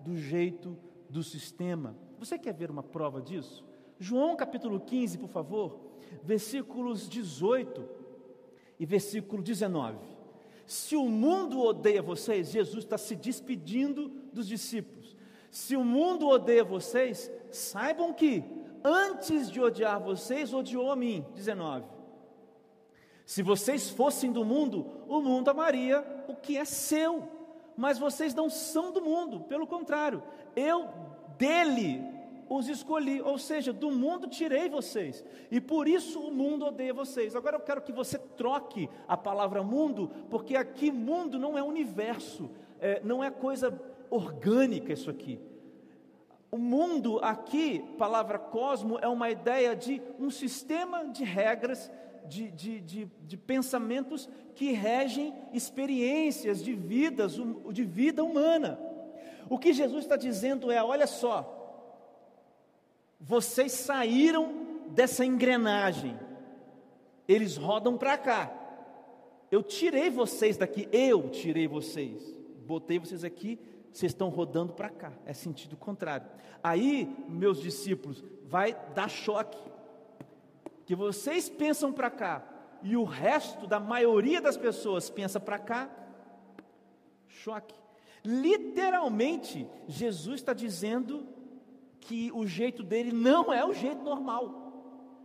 do 0.00 0.14
jeito 0.14 0.76
do 1.08 1.22
sistema. 1.22 1.96
Você 2.18 2.38
quer 2.38 2.52
ver 2.52 2.70
uma 2.70 2.82
prova 2.82 3.22
disso? 3.22 3.64
João 3.98 4.36
capítulo 4.36 4.78
15, 4.80 5.16
por 5.16 5.30
favor, 5.30 5.80
versículos 6.22 7.08
18 7.08 7.82
e 8.78 8.84
versículo 8.84 9.42
19. 9.42 9.96
Se 10.66 10.96
o 10.96 11.08
mundo 11.08 11.60
odeia 11.60 12.02
vocês, 12.02 12.50
Jesus 12.50 12.84
está 12.84 12.98
se 12.98 13.16
despedindo 13.16 14.10
dos 14.34 14.46
discípulos. 14.46 15.14
Se 15.54 15.76
o 15.76 15.84
mundo 15.84 16.26
odeia 16.26 16.64
vocês, 16.64 17.30
saibam 17.48 18.12
que 18.12 18.42
antes 18.82 19.48
de 19.48 19.60
odiar 19.60 20.00
vocês, 20.00 20.52
odiou 20.52 20.90
a 20.90 20.96
mim. 20.96 21.24
19. 21.32 21.86
Se 23.24 23.40
vocês 23.40 23.88
fossem 23.88 24.32
do 24.32 24.44
mundo, 24.44 24.84
o 25.06 25.20
mundo 25.20 25.48
amaria 25.48 26.04
o 26.26 26.34
que 26.34 26.56
é 26.56 26.64
seu. 26.64 27.28
Mas 27.76 28.00
vocês 28.00 28.34
não 28.34 28.50
são 28.50 28.90
do 28.90 29.00
mundo, 29.00 29.42
pelo 29.42 29.64
contrário, 29.64 30.24
eu 30.56 30.88
dele 31.38 32.02
os 32.48 32.68
escolhi, 32.68 33.22
ou 33.22 33.38
seja, 33.38 33.72
do 33.72 33.92
mundo 33.92 34.26
tirei 34.26 34.68
vocês, 34.68 35.24
e 35.52 35.60
por 35.60 35.86
isso 35.86 36.20
o 36.20 36.32
mundo 36.32 36.66
odeia 36.66 36.92
vocês. 36.92 37.36
Agora 37.36 37.56
eu 37.56 37.60
quero 37.60 37.80
que 37.80 37.92
você 37.92 38.18
troque 38.18 38.90
a 39.06 39.16
palavra 39.16 39.62
mundo, 39.62 40.10
porque 40.28 40.56
aqui 40.56 40.90
mundo 40.90 41.38
não 41.38 41.56
é 41.56 41.62
universo, 41.62 42.50
é, 42.80 43.00
não 43.04 43.22
é 43.22 43.30
coisa 43.30 43.93
orgânica 44.14 44.92
isso 44.92 45.10
aqui. 45.10 45.40
O 46.50 46.56
mundo 46.56 47.18
aqui, 47.18 47.80
palavra 47.98 48.38
cosmo, 48.38 48.96
é 49.02 49.08
uma 49.08 49.28
ideia 49.28 49.74
de 49.74 50.00
um 50.20 50.30
sistema 50.30 51.04
de 51.08 51.24
regras, 51.24 51.90
de, 52.26 52.48
de, 52.52 52.80
de, 52.80 53.10
de 53.26 53.36
pensamentos 53.36 54.28
que 54.54 54.70
regem 54.70 55.34
experiências 55.52 56.62
de 56.62 56.72
vidas, 56.72 57.36
de 57.72 57.84
vida 57.84 58.22
humana. 58.22 58.78
O 59.50 59.58
que 59.58 59.72
Jesus 59.72 60.04
está 60.04 60.16
dizendo 60.16 60.70
é: 60.70 60.82
olha 60.82 61.08
só, 61.08 61.50
vocês 63.20 63.72
saíram 63.72 64.84
dessa 64.90 65.24
engrenagem, 65.24 66.16
eles 67.26 67.56
rodam 67.56 67.98
para 67.98 68.16
cá. 68.16 68.60
Eu 69.50 69.60
tirei 69.62 70.08
vocês 70.08 70.56
daqui, 70.56 70.88
eu 70.92 71.30
tirei 71.30 71.66
vocês, 71.66 72.22
botei 72.64 73.00
vocês 73.00 73.24
aqui 73.24 73.58
vocês 73.94 74.10
estão 74.10 74.28
rodando 74.28 74.72
para 74.72 74.90
cá, 74.90 75.12
é 75.24 75.32
sentido 75.32 75.76
contrário. 75.76 76.26
Aí, 76.60 77.16
meus 77.28 77.62
discípulos, 77.62 78.24
vai 78.42 78.76
dar 78.92 79.08
choque. 79.08 79.56
Que 80.84 80.96
vocês 80.96 81.48
pensam 81.48 81.92
para 81.92 82.10
cá 82.10 82.44
e 82.82 82.96
o 82.96 83.04
resto 83.04 83.68
da 83.68 83.78
maioria 83.78 84.40
das 84.40 84.56
pessoas 84.56 85.08
pensa 85.08 85.38
para 85.38 85.60
cá. 85.60 85.88
Choque. 87.28 87.74
Literalmente, 88.24 89.64
Jesus 89.86 90.40
está 90.40 90.52
dizendo 90.52 91.28
que 92.00 92.32
o 92.32 92.44
jeito 92.48 92.82
dele 92.82 93.12
não 93.12 93.52
é 93.52 93.64
o 93.64 93.72
jeito 93.72 94.02
normal. 94.02 94.72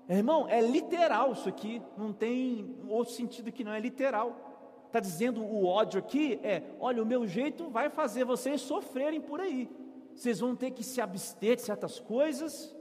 Irmão, 0.07 0.47
é 0.47 0.61
literal 0.61 1.33
isso 1.33 1.49
aqui, 1.49 1.81
não 1.97 2.13
tem 2.13 2.77
outro 2.87 3.15
sentido 3.15 3.51
que 3.51 3.63
não 3.63 3.73
é 3.73 3.79
literal. 3.79 4.48
Está 4.89 4.99
dizendo 4.99 5.43
o 5.43 5.67
ódio 5.67 5.99
aqui 5.99 6.39
é: 6.41 6.63
olha, 6.79 7.03
o 7.03 7.05
meu 7.05 7.27
jeito 7.27 7.69
vai 7.69 7.91
fazer 7.91 8.23
vocês 8.25 8.59
sofrerem 8.59 9.21
por 9.21 9.39
aí. 9.39 9.69
Vocês 10.15 10.39
vão 10.39 10.55
ter 10.55 10.71
que 10.71 10.83
se 10.83 10.99
abster 10.99 11.57
de 11.57 11.61
certas 11.61 11.99
coisas. 11.99 12.75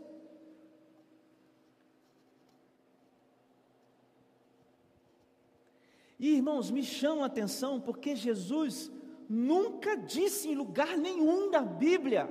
E 6.19 6.37
irmãos, 6.37 6.71
me 6.71 6.83
chama 6.83 7.25
a 7.25 7.27
atenção 7.27 7.79
porque 7.79 8.17
Jesus 8.17 8.91
nunca 9.29 9.95
disse 9.95 10.49
em 10.49 10.55
lugar 10.55 10.97
nenhum 10.97 11.51
da 11.51 11.61
Bíblia 11.61 12.27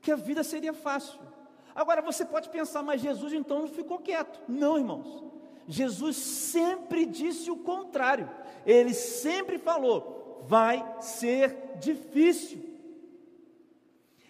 que 0.00 0.12
a 0.12 0.16
vida 0.16 0.44
seria 0.44 0.72
fácil. 0.72 1.18
Agora 1.74 2.00
você 2.00 2.24
pode 2.24 2.48
pensar, 2.48 2.84
mas 2.84 3.00
Jesus 3.00 3.32
então 3.32 3.58
não 3.62 3.68
ficou 3.68 3.98
quieto. 3.98 4.40
Não, 4.46 4.78
irmãos. 4.78 5.24
Jesus 5.66 6.16
sempre 6.16 7.06
disse 7.06 7.50
o 7.50 7.56
contrário. 7.56 8.28
Ele 8.66 8.92
sempre 8.94 9.58
falou: 9.58 10.44
vai 10.46 10.84
ser 11.00 11.76
difícil. 11.80 12.62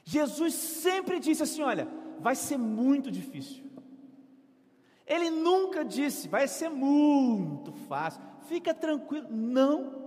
Jesus 0.04 0.54
sempre 0.54 1.18
disse 1.18 1.42
assim: 1.42 1.62
olha, 1.62 1.88
vai 2.20 2.34
ser 2.34 2.56
muito 2.56 3.10
difícil. 3.10 3.64
Ele 5.06 5.28
nunca 5.28 5.84
disse, 5.84 6.28
vai 6.28 6.48
ser 6.48 6.70
muito 6.70 7.72
fácil, 7.72 8.22
fica 8.48 8.72
tranquilo. 8.72 9.28
Não. 9.30 10.02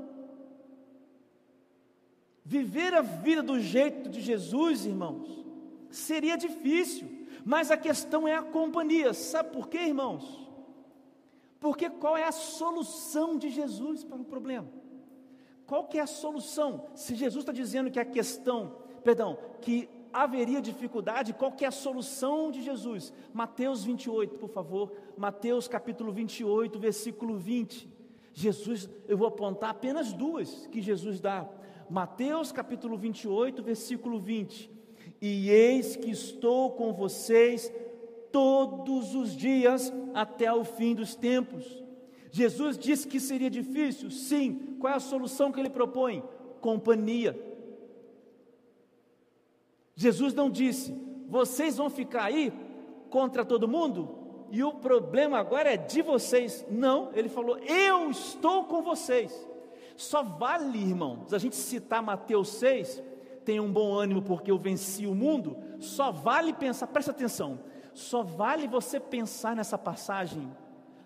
Viver 2.43 2.93
a 2.93 3.01
vida 3.01 3.43
do 3.43 3.59
jeito 3.59 4.09
de 4.09 4.21
Jesus, 4.21 4.85
irmãos, 4.85 5.45
seria 5.89 6.37
difícil, 6.37 7.07
mas 7.45 7.69
a 7.69 7.77
questão 7.77 8.27
é 8.27 8.35
a 8.35 8.41
companhia. 8.41 9.13
Sabe 9.13 9.51
por 9.51 9.67
quê, 9.67 9.79
irmãos? 9.79 10.46
Porque 11.67 11.89
qual 11.89 12.15
é 12.15 12.23
a 12.23 12.32
solução 12.32 13.38
de 13.38 13.49
Jesus 13.49 14.01
para 14.01 14.21
o 14.21 14.23
problema? 14.23 14.69
Qual 15.65 15.84
que 15.84 15.99
é 15.99 16.01
a 16.01 16.08
solução? 16.08 16.88
Se 16.95 17.13
Jesus 17.13 17.41
está 17.41 17.51
dizendo 17.51 17.91
que 17.91 17.99
a 17.99 18.06
questão, 18.06 18.77
perdão, 19.03 19.38
que 19.60 19.89
haveria 20.13 20.62
dificuldade, 20.62 21.34
qual 21.34 21.51
que 21.51 21.65
é 21.65 21.67
a 21.67 21.71
solução 21.71 22.51
de 22.51 22.62
Jesus? 22.62 23.12
Mateus 23.34 23.84
28, 23.84 24.36
por 24.36 24.47
favor. 24.47 24.93
Mateus 25.17 25.67
capítulo 25.67 26.13
28, 26.13 26.80
versículo 26.80 27.36
20. 27.36 27.91
Jesus, 28.32 28.89
eu 29.06 29.17
vou 29.17 29.27
apontar 29.27 29.71
apenas 29.71 30.13
duas 30.13 30.67
que 30.67 30.82
Jesus 30.82 31.19
dá. 31.19 31.49
Mateus 31.89 32.49
capítulo 32.53 32.97
28, 32.97 33.62
versículo 33.62 34.21
20. 34.21 34.71
E 35.21 35.49
eis 35.49 35.97
que 35.97 36.12
estou 36.12 36.71
com 36.71 36.93
vocês 36.93 37.69
todos 38.31 39.15
os 39.15 39.35
dias 39.35 39.91
até 40.13 40.51
o 40.51 40.63
fim 40.63 40.93
dos 40.95 41.15
tempos. 41.15 41.83
Jesus 42.31 42.77
disse 42.77 43.07
que 43.07 43.19
seria 43.19 43.49
difícil? 43.49 44.11
Sim. 44.11 44.77
Qual 44.79 44.91
é 44.91 44.95
a 44.95 44.99
solução 44.99 45.51
que 45.51 45.59
ele 45.59 45.69
propõe? 45.69 46.23
Companhia. 46.61 47.39
Jesus 49.95 50.33
não 50.33 50.49
disse: 50.49 50.95
vocês 51.27 51.77
vão 51.77 51.89
ficar 51.89 52.25
aí 52.25 52.53
contra 53.09 53.43
todo 53.43 53.67
mundo 53.67 54.17
e 54.51 54.63
o 54.63 54.73
problema 54.73 55.37
agora 55.37 55.73
é 55.73 55.77
de 55.77 56.01
vocês. 56.01 56.65
Não, 56.69 57.11
ele 57.13 57.29
falou: 57.29 57.57
eu 57.59 58.09
estou 58.09 58.65
com 58.65 58.81
vocês. 58.81 59.47
Só 59.95 60.21
vale, 60.21 60.77
irmãos, 60.77 61.33
a 61.33 61.39
gente 61.39 61.55
citar 61.55 62.03
Mateus 62.03 62.49
6, 62.49 63.01
tem 63.43 63.59
um 63.59 63.71
bom 63.71 63.93
ânimo 63.93 64.21
porque 64.21 64.51
eu 64.51 64.57
venci 64.57 65.07
o 65.07 65.15
mundo. 65.15 65.57
Só 65.79 66.11
vale 66.11 66.53
pensar, 66.53 66.87
presta 66.87 67.11
atenção, 67.11 67.59
só 67.97 68.21
vale 68.21 68.67
você 68.67 68.99
pensar 68.99 69.55
nessa 69.55 69.75
passagem, 69.75 70.55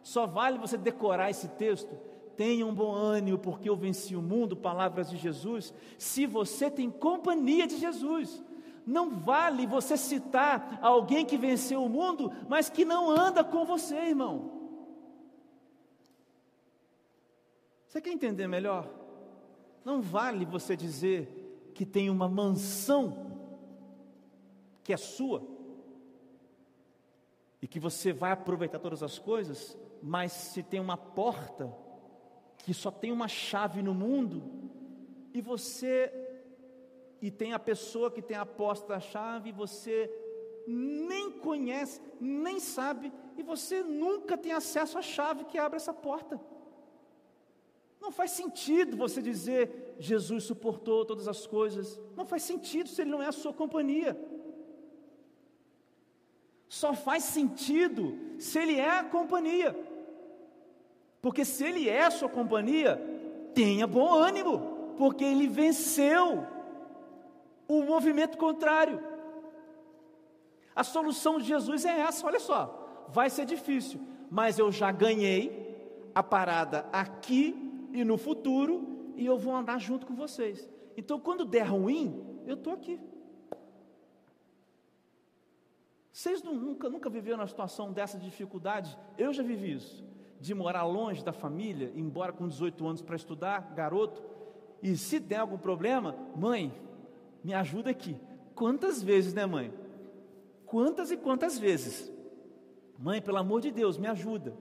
só 0.04 0.28
vale 0.28 0.58
você 0.58 0.78
decorar 0.78 1.30
esse 1.30 1.48
texto. 1.48 1.96
Tenha 2.36 2.66
um 2.66 2.74
bom 2.74 2.92
ânimo, 2.92 3.38
porque 3.38 3.70
eu 3.70 3.78
venci 3.78 4.14
o 4.14 4.22
mundo, 4.22 4.58
palavras 4.58 5.10
de 5.10 5.16
Jesus. 5.16 5.74
Se 5.98 6.26
você 6.26 6.70
tem 6.70 6.90
companhia 6.90 7.66
de 7.66 7.78
Jesus, 7.78 8.44
não 8.86 9.10
vale 9.12 9.66
você 9.66 9.96
citar 9.96 10.80
alguém 10.82 11.26
que 11.26 11.38
venceu 11.38 11.82
o 11.82 11.90
mundo, 11.90 12.30
mas 12.50 12.70
que 12.70 12.84
não 12.84 13.10
anda 13.10 13.42
com 13.42 13.64
você, 13.64 13.96
irmão. 13.96 14.52
Você 17.88 18.02
quer 18.02 18.12
entender 18.12 18.48
melhor? 18.48 18.90
Não 19.86 20.02
vale 20.02 20.44
você 20.44 20.76
dizer 20.76 21.72
que 21.74 21.86
tem 21.86 22.10
uma 22.10 22.28
mansão 22.28 23.32
que 24.84 24.92
é 24.92 24.98
sua 24.98 25.51
e 27.62 27.68
que 27.68 27.80
você 27.80 28.12
vai 28.12 28.32
aproveitar 28.32 28.80
todas 28.80 29.04
as 29.04 29.20
coisas, 29.20 29.78
mas 30.02 30.32
se 30.32 30.64
tem 30.64 30.80
uma 30.80 30.98
porta 30.98 31.72
que 32.58 32.74
só 32.74 32.90
tem 32.90 33.12
uma 33.12 33.28
chave 33.28 33.82
no 33.82 33.94
mundo 33.94 34.44
e 35.34 35.42
você 35.42 36.12
e 37.22 37.30
tem 37.30 37.54
a 37.54 37.60
pessoa 37.60 38.10
que 38.10 38.22
tem 38.22 38.36
a 38.36 38.46
posta 38.46 38.88
da 38.88 39.00
chave 39.00 39.50
e 39.50 39.54
você 39.54 40.12
nem 40.68 41.32
conhece, 41.32 42.02
nem 42.20 42.60
sabe 42.60 43.12
e 43.38 43.44
você 43.44 43.84
nunca 43.84 44.38
tem 44.38 44.54
acesso 44.54 44.98
à 44.98 45.02
chave 45.02 45.46
que 45.46 45.58
abre 45.58 45.78
essa 45.78 45.94
porta. 45.94 46.40
Não 48.00 48.12
faz 48.12 48.32
sentido 48.32 48.98
você 48.98 49.22
dizer 49.22 49.96
Jesus 50.00 50.46
suportou 50.46 51.06
todas 51.06 51.28
as 51.28 51.46
coisas. 51.46 52.02
Não 52.16 52.26
faz 52.26 52.42
sentido 52.42 52.90
se 52.90 53.04
ele 53.04 53.12
não 53.12 53.22
é 53.22 53.28
a 53.28 53.32
sua 53.32 53.54
companhia. 53.54 54.20
Só 56.72 56.94
faz 56.94 57.26
sentido 57.26 58.18
se 58.40 58.58
ele 58.58 58.80
é 58.80 59.00
a 59.00 59.04
companhia. 59.04 59.78
Porque 61.22 61.44
se 61.44 61.66
ele 61.66 61.90
é 61.90 62.06
a 62.06 62.10
sua 62.10 62.30
companhia, 62.30 62.96
tenha 63.54 63.86
bom 63.86 64.14
ânimo, 64.14 64.94
porque 64.98 65.22
ele 65.22 65.48
venceu 65.48 66.48
o 67.68 67.84
movimento 67.84 68.38
contrário. 68.38 69.04
A 70.74 70.82
solução 70.82 71.40
de 71.40 71.44
Jesus 71.44 71.84
é 71.84 72.00
essa, 72.00 72.26
olha 72.26 72.40
só, 72.40 73.06
vai 73.10 73.30
ser 73.30 73.46
difícil, 73.46 74.00
mas 74.30 74.58
eu 74.58 74.72
já 74.72 74.94
ganhei 74.94 75.76
a 76.16 76.24
parada 76.24 76.86
aqui 76.94 77.54
e 77.92 78.06
no 78.06 78.18
futuro, 78.18 79.12
e 79.18 79.26
eu 79.26 79.38
vou 79.38 79.54
andar 79.54 79.78
junto 79.78 80.08
com 80.08 80.16
vocês. 80.16 80.70
Então, 80.96 81.20
quando 81.20 81.44
der 81.44 81.64
ruim, 81.64 82.24
eu 82.48 82.54
estou 82.54 82.72
aqui. 82.72 82.98
Vocês 86.12 86.44
nunca, 86.44 86.90
nunca 86.90 87.10
viveram 87.10 87.40
uma 87.40 87.48
situação 87.48 87.94
dessa 87.94 88.18
de 88.18 88.26
dificuldade? 88.26 88.98
Eu 89.18 89.32
já 89.32 89.42
vivi 89.42 89.74
isso. 89.74 90.04
De 90.40 90.54
morar 90.54 90.84
longe 90.84 91.24
da 91.24 91.32
família, 91.32 91.92
embora 91.96 92.34
com 92.34 92.48
18 92.48 92.86
anos 92.86 93.02
para 93.02 93.16
estudar, 93.16 93.74
garoto, 93.74 94.22
e 94.82 94.98
se 94.98 95.20
der 95.20 95.38
algum 95.38 95.58
problema, 95.58 96.16
mãe, 96.36 96.74
me 97.44 97.54
ajuda 97.54 97.92
aqui. 97.92 98.18
Quantas 98.56 99.02
vezes, 99.02 99.34
né, 99.34 99.46
mãe? 99.46 99.72
Quantas 100.66 101.12
e 101.12 101.18
quantas 101.18 101.58
vezes? 101.58 102.12
Mãe, 102.98 103.22
pelo 103.22 103.38
amor 103.38 103.62
de 103.62 103.72
Deus, 103.72 103.98
me 103.98 104.08
ajuda. 104.08 104.54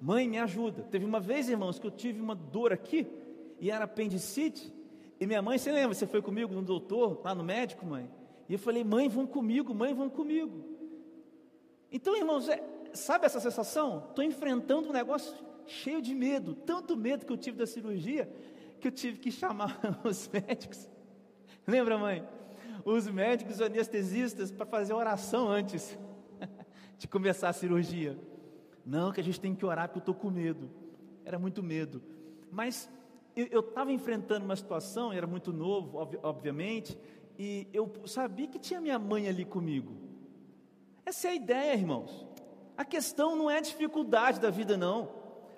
Mãe, 0.00 0.28
me 0.28 0.38
ajuda. 0.38 0.82
Teve 0.84 1.04
uma 1.04 1.18
vez, 1.18 1.48
irmãos, 1.48 1.78
que 1.78 1.86
eu 1.86 1.90
tive 1.90 2.20
uma 2.20 2.34
dor 2.34 2.72
aqui, 2.72 3.06
e 3.58 3.70
era 3.70 3.84
apendicite, 3.86 4.72
e 5.18 5.26
minha 5.26 5.40
mãe, 5.40 5.56
você 5.56 5.72
lembra, 5.72 5.94
você 5.94 6.06
foi 6.06 6.20
comigo 6.20 6.54
no 6.54 6.62
doutor, 6.62 7.20
lá 7.24 7.34
no 7.34 7.42
médico, 7.42 7.86
mãe? 7.86 8.08
E 8.48 8.52
eu 8.52 8.58
falei, 8.58 8.84
mãe, 8.84 9.08
vão 9.08 9.26
comigo, 9.26 9.74
mãe, 9.74 9.94
vão 9.94 10.10
comigo. 10.10 10.75
Então, 11.96 12.14
irmãos, 12.14 12.46
é, 12.46 12.62
sabe 12.92 13.24
essa 13.24 13.40
sensação? 13.40 14.04
Estou 14.10 14.22
enfrentando 14.22 14.90
um 14.90 14.92
negócio 14.92 15.34
cheio 15.66 16.02
de 16.02 16.14
medo, 16.14 16.54
tanto 16.54 16.94
medo 16.94 17.24
que 17.24 17.32
eu 17.32 17.38
tive 17.38 17.56
da 17.56 17.66
cirurgia, 17.66 18.30
que 18.78 18.88
eu 18.88 18.92
tive 18.92 19.18
que 19.18 19.32
chamar 19.32 19.80
os 20.04 20.28
médicos. 20.28 20.86
Lembra, 21.66 21.96
mãe? 21.96 22.22
Os 22.84 23.08
médicos 23.08 23.62
anestesistas 23.62 24.50
para 24.50 24.66
fazer 24.66 24.92
oração 24.92 25.48
antes 25.48 25.98
de 26.98 27.08
começar 27.08 27.48
a 27.48 27.54
cirurgia. 27.54 28.20
Não, 28.84 29.10
que 29.10 29.22
a 29.22 29.24
gente 29.24 29.40
tem 29.40 29.54
que 29.54 29.64
orar 29.64 29.88
porque 29.88 29.96
eu 29.96 30.12
estou 30.12 30.14
com 30.14 30.30
medo. 30.30 30.68
Era 31.24 31.38
muito 31.38 31.62
medo. 31.62 32.02
Mas 32.52 32.90
eu 33.34 33.60
estava 33.60 33.90
enfrentando 33.90 34.44
uma 34.44 34.54
situação, 34.54 35.14
era 35.14 35.26
muito 35.26 35.50
novo, 35.50 35.96
obviamente, 36.22 36.98
e 37.38 37.66
eu 37.72 37.90
sabia 38.04 38.48
que 38.48 38.58
tinha 38.58 38.82
minha 38.82 38.98
mãe 38.98 39.28
ali 39.28 39.46
comigo. 39.46 40.05
Essa 41.06 41.28
é 41.28 41.30
a 41.30 41.34
ideia, 41.34 41.72
irmãos. 41.72 42.26
A 42.76 42.84
questão 42.84 43.36
não 43.36 43.48
é 43.48 43.58
a 43.58 43.60
dificuldade 43.62 44.40
da 44.40 44.50
vida, 44.50 44.76
não. 44.76 45.08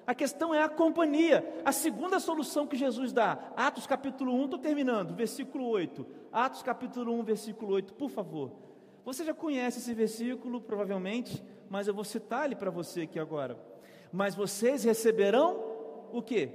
A 0.07 0.15
questão 0.15 0.55
é 0.55 0.63
a 0.63 0.69
companhia. 0.69 1.43
A 1.65 1.73
segunda 1.73 2.21
solução 2.21 2.67
que 2.67 2.77
Jesus 2.77 3.15
dá, 3.15 3.53
Atos 3.57 3.87
capítulo 3.87 4.35
1, 4.35 4.45
estou 4.45 4.59
terminando, 4.59 5.15
versículo 5.15 5.67
8. 5.67 6.07
Atos 6.31 6.63
capítulo 6.63 7.19
1, 7.19 7.23
versículo 7.25 7.73
8, 7.73 7.95
por 7.95 8.11
favor. 8.11 8.53
Você 9.07 9.25
já 9.25 9.33
conhece 9.33 9.79
esse 9.79 9.95
versículo, 9.95 10.61
provavelmente, 10.61 11.43
mas 11.71 11.89
eu 11.89 11.95
vou 11.95 12.05
citar 12.05 12.45
ele 12.45 12.55
para 12.55 12.71
você 12.71 13.03
aqui 13.03 13.19
agora. 13.19 13.59
Mas 14.13 14.35
vocês 14.35 14.85
receberão 14.85 15.65
o 16.13 16.21
que? 16.21 16.51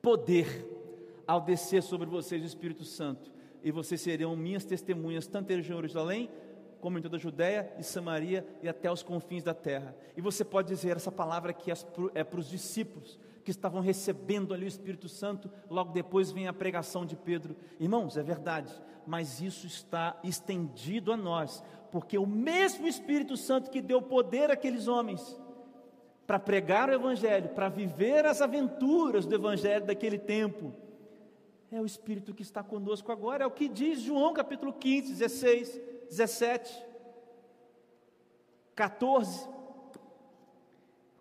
Poder 0.00 0.66
ao 1.26 1.42
descer 1.42 1.82
sobre 1.82 2.06
vocês 2.06 2.42
o 2.42 2.46
Espírito 2.46 2.84
Santo, 2.84 3.30
e 3.62 3.70
vocês 3.70 4.00
serão 4.00 4.34
minhas 4.34 4.64
testemunhas, 4.64 5.26
tanto 5.26 5.52
em 5.52 5.62
Jerusalém, 5.62 6.30
como 6.80 6.98
em 6.98 7.02
toda 7.02 7.16
a 7.16 7.20
Judéia 7.20 7.72
e 7.78 7.82
Samaria 7.82 8.46
e 8.62 8.68
até 8.68 8.90
os 8.90 9.02
confins 9.02 9.42
da 9.42 9.54
terra. 9.54 9.94
E 10.16 10.20
você 10.20 10.44
pode 10.44 10.68
dizer 10.68 10.96
essa 10.96 11.12
palavra 11.12 11.52
que 11.52 11.70
é 12.14 12.24
para 12.24 12.40
os 12.40 12.48
discípulos 12.48 13.18
que 13.44 13.50
estavam 13.50 13.80
recebendo 13.80 14.52
ali 14.52 14.64
o 14.64 14.68
Espírito 14.68 15.08
Santo, 15.08 15.50
logo 15.68 15.92
depois 15.92 16.30
vem 16.30 16.46
a 16.46 16.52
pregação 16.52 17.06
de 17.06 17.16
Pedro. 17.16 17.56
Irmãos, 17.78 18.16
é 18.16 18.22
verdade, 18.22 18.72
mas 19.06 19.40
isso 19.40 19.66
está 19.66 20.18
estendido 20.22 21.12
a 21.12 21.16
nós, 21.16 21.62
porque 21.90 22.18
o 22.18 22.26
mesmo 22.26 22.86
Espírito 22.86 23.36
Santo 23.36 23.70
que 23.70 23.80
deu 23.80 24.00
poder 24.02 24.50
àqueles 24.50 24.88
homens 24.88 25.38
para 26.26 26.38
pregar 26.38 26.88
o 26.88 26.92
Evangelho, 26.92 27.48
para 27.48 27.68
viver 27.68 28.24
as 28.24 28.40
aventuras 28.40 29.26
do 29.26 29.34
Evangelho 29.34 29.84
daquele 29.84 30.18
tempo, 30.18 30.72
é 31.72 31.80
o 31.80 31.86
Espírito 31.86 32.34
que 32.34 32.42
está 32.42 32.62
conosco 32.62 33.10
agora, 33.10 33.44
é 33.44 33.46
o 33.46 33.50
que 33.50 33.68
diz 33.68 34.00
João 34.00 34.32
capítulo 34.32 34.72
15, 34.72 35.12
16, 35.12 35.80
17, 36.10 36.84
14. 38.74 39.48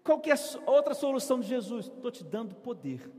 Qual 0.03 0.19
que 0.19 0.31
é 0.31 0.33
a 0.33 0.71
outra 0.71 0.95
solução 0.95 1.39
de 1.39 1.47
Jesus? 1.47 1.85
Estou 1.85 2.09
te 2.09 2.23
dando 2.23 2.55
poder. 2.55 3.09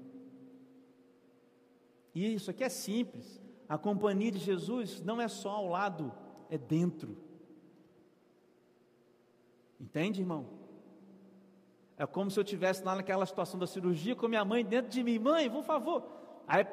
E 2.12 2.34
isso 2.34 2.50
aqui 2.50 2.64
é 2.64 2.68
simples. 2.68 3.40
A 3.68 3.78
companhia 3.78 4.32
de 4.32 4.38
Jesus 4.38 5.00
não 5.00 5.20
é 5.20 5.28
só 5.28 5.50
ao 5.50 5.68
lado, 5.68 6.12
é 6.50 6.58
dentro. 6.58 7.16
Entende, 9.78 10.20
irmão? 10.20 10.46
É 11.96 12.04
como 12.04 12.30
se 12.30 12.38
eu 12.38 12.42
estivesse 12.42 12.82
lá 12.82 12.96
naquela 12.96 13.24
situação 13.24 13.60
da 13.60 13.66
cirurgia 13.66 14.16
com 14.16 14.26
minha 14.26 14.44
mãe 14.44 14.64
dentro 14.64 14.90
de 14.90 15.04
mim. 15.04 15.20
Mãe, 15.20 15.48
por 15.48 15.62
favor. 15.62 16.04
Aí, 16.48 16.66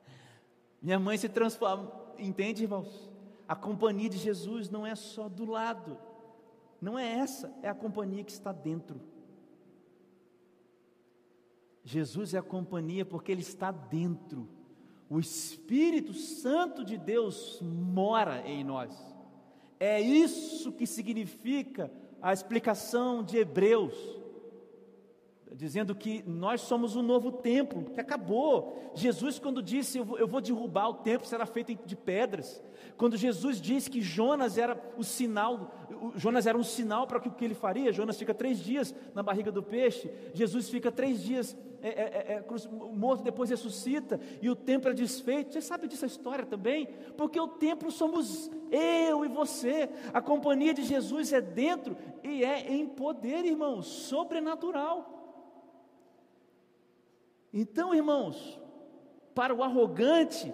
minha 0.82 0.98
mãe 0.98 1.16
se 1.16 1.28
transforma. 1.28 1.90
Entende, 2.18 2.64
irmãos? 2.64 3.08
A 3.48 3.56
companhia 3.56 4.10
de 4.10 4.18
Jesus 4.18 4.68
não 4.68 4.86
é 4.86 4.94
só 4.94 5.26
do 5.26 5.46
lado, 5.46 5.98
não 6.80 6.98
é 6.98 7.14
essa, 7.14 7.50
é 7.62 7.68
a 7.68 7.74
companhia 7.74 8.22
que 8.22 8.30
está 8.30 8.52
dentro. 8.52 9.00
Jesus 11.82 12.34
é 12.34 12.38
a 12.38 12.42
companhia 12.42 13.06
porque 13.06 13.32
Ele 13.32 13.40
está 13.40 13.70
dentro. 13.70 14.46
O 15.08 15.18
Espírito 15.18 16.12
Santo 16.12 16.84
de 16.84 16.98
Deus 16.98 17.58
mora 17.62 18.46
em 18.46 18.62
nós. 18.62 18.94
É 19.80 19.98
isso 19.98 20.70
que 20.70 20.86
significa 20.86 21.90
a 22.20 22.32
explicação 22.32 23.22
de 23.22 23.38
Hebreus, 23.38 23.94
dizendo 25.54 25.94
que 25.94 26.22
nós 26.26 26.60
somos 26.60 26.96
um 26.96 27.02
novo 27.02 27.32
templo, 27.32 27.84
que 27.90 28.00
acabou. 28.00 28.92
Jesus, 28.94 29.38
quando 29.38 29.62
disse 29.62 29.98
eu 29.98 30.26
vou 30.26 30.40
derrubar 30.40 30.88
o 30.88 30.94
templo, 30.94 31.26
será 31.26 31.46
feito 31.46 31.74
de 31.86 31.96
pedras. 31.96 32.62
Quando 32.96 33.16
Jesus 33.16 33.60
disse 33.60 33.90
que 33.90 34.00
Jonas 34.00 34.58
era 34.58 34.80
o 34.96 35.04
sinal, 35.04 35.72
Jonas 36.16 36.46
era 36.46 36.56
um 36.56 36.62
sinal 36.62 37.06
para 37.06 37.18
o 37.18 37.20
que 37.20 37.44
ele 37.44 37.54
faria. 37.54 37.92
Jonas 37.92 38.18
fica 38.18 38.34
três 38.34 38.58
dias 38.58 38.94
na 39.14 39.22
barriga 39.22 39.50
do 39.50 39.62
peixe, 39.62 40.10
Jesus 40.34 40.68
fica 40.68 40.90
três 40.90 41.22
dias 41.22 41.56
é, 41.80 41.88
é, 41.88 41.92
é, 41.92 42.32
é 42.34 42.68
morto, 42.92 43.22
depois 43.22 43.50
ressuscita, 43.50 44.20
e 44.42 44.50
o 44.50 44.56
templo 44.56 44.90
é 44.90 44.94
desfeito. 44.94 45.52
Você 45.52 45.60
sabe 45.60 45.86
dessa 45.86 46.06
história 46.06 46.44
também? 46.44 46.88
Porque 47.16 47.38
o 47.38 47.46
templo 47.46 47.90
somos 47.90 48.50
eu 48.70 49.24
e 49.24 49.28
você. 49.28 49.88
A 50.12 50.20
companhia 50.20 50.74
de 50.74 50.82
Jesus 50.82 51.32
é 51.32 51.40
dentro 51.40 51.96
e 52.22 52.44
é 52.44 52.72
em 52.72 52.86
poder, 52.86 53.44
irmãos, 53.44 53.86
sobrenatural. 53.86 55.17
Então, 57.52 57.94
irmãos, 57.94 58.58
para 59.34 59.54
o 59.54 59.62
arrogante, 59.62 60.52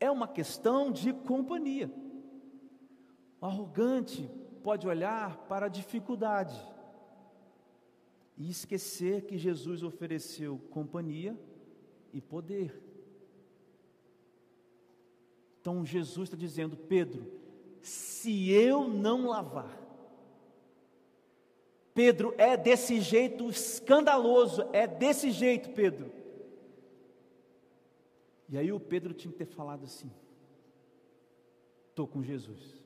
é 0.00 0.10
uma 0.10 0.28
questão 0.28 0.90
de 0.90 1.12
companhia. 1.12 1.90
O 3.40 3.46
arrogante 3.46 4.30
pode 4.62 4.86
olhar 4.86 5.36
para 5.48 5.66
a 5.66 5.68
dificuldade 5.68 6.58
e 8.36 8.50
esquecer 8.50 9.22
que 9.22 9.36
Jesus 9.36 9.82
ofereceu 9.82 10.58
companhia 10.70 11.38
e 12.12 12.20
poder. 12.20 12.82
Então 15.60 15.84
Jesus 15.84 16.28
está 16.28 16.36
dizendo, 16.36 16.76
Pedro, 16.76 17.30
se 17.80 18.50
eu 18.50 18.88
não 18.88 19.26
lavar, 19.26 19.83
Pedro, 21.94 22.34
é 22.36 22.56
desse 22.56 23.00
jeito 23.00 23.48
escandaloso, 23.48 24.68
é 24.72 24.86
desse 24.86 25.30
jeito, 25.30 25.70
Pedro. 25.70 26.12
E 28.48 28.58
aí 28.58 28.72
o 28.72 28.80
Pedro 28.80 29.14
tinha 29.14 29.30
que 29.30 29.38
ter 29.38 29.46
falado 29.46 29.84
assim: 29.84 30.10
estou 31.90 32.06
com 32.06 32.22
Jesus. 32.22 32.82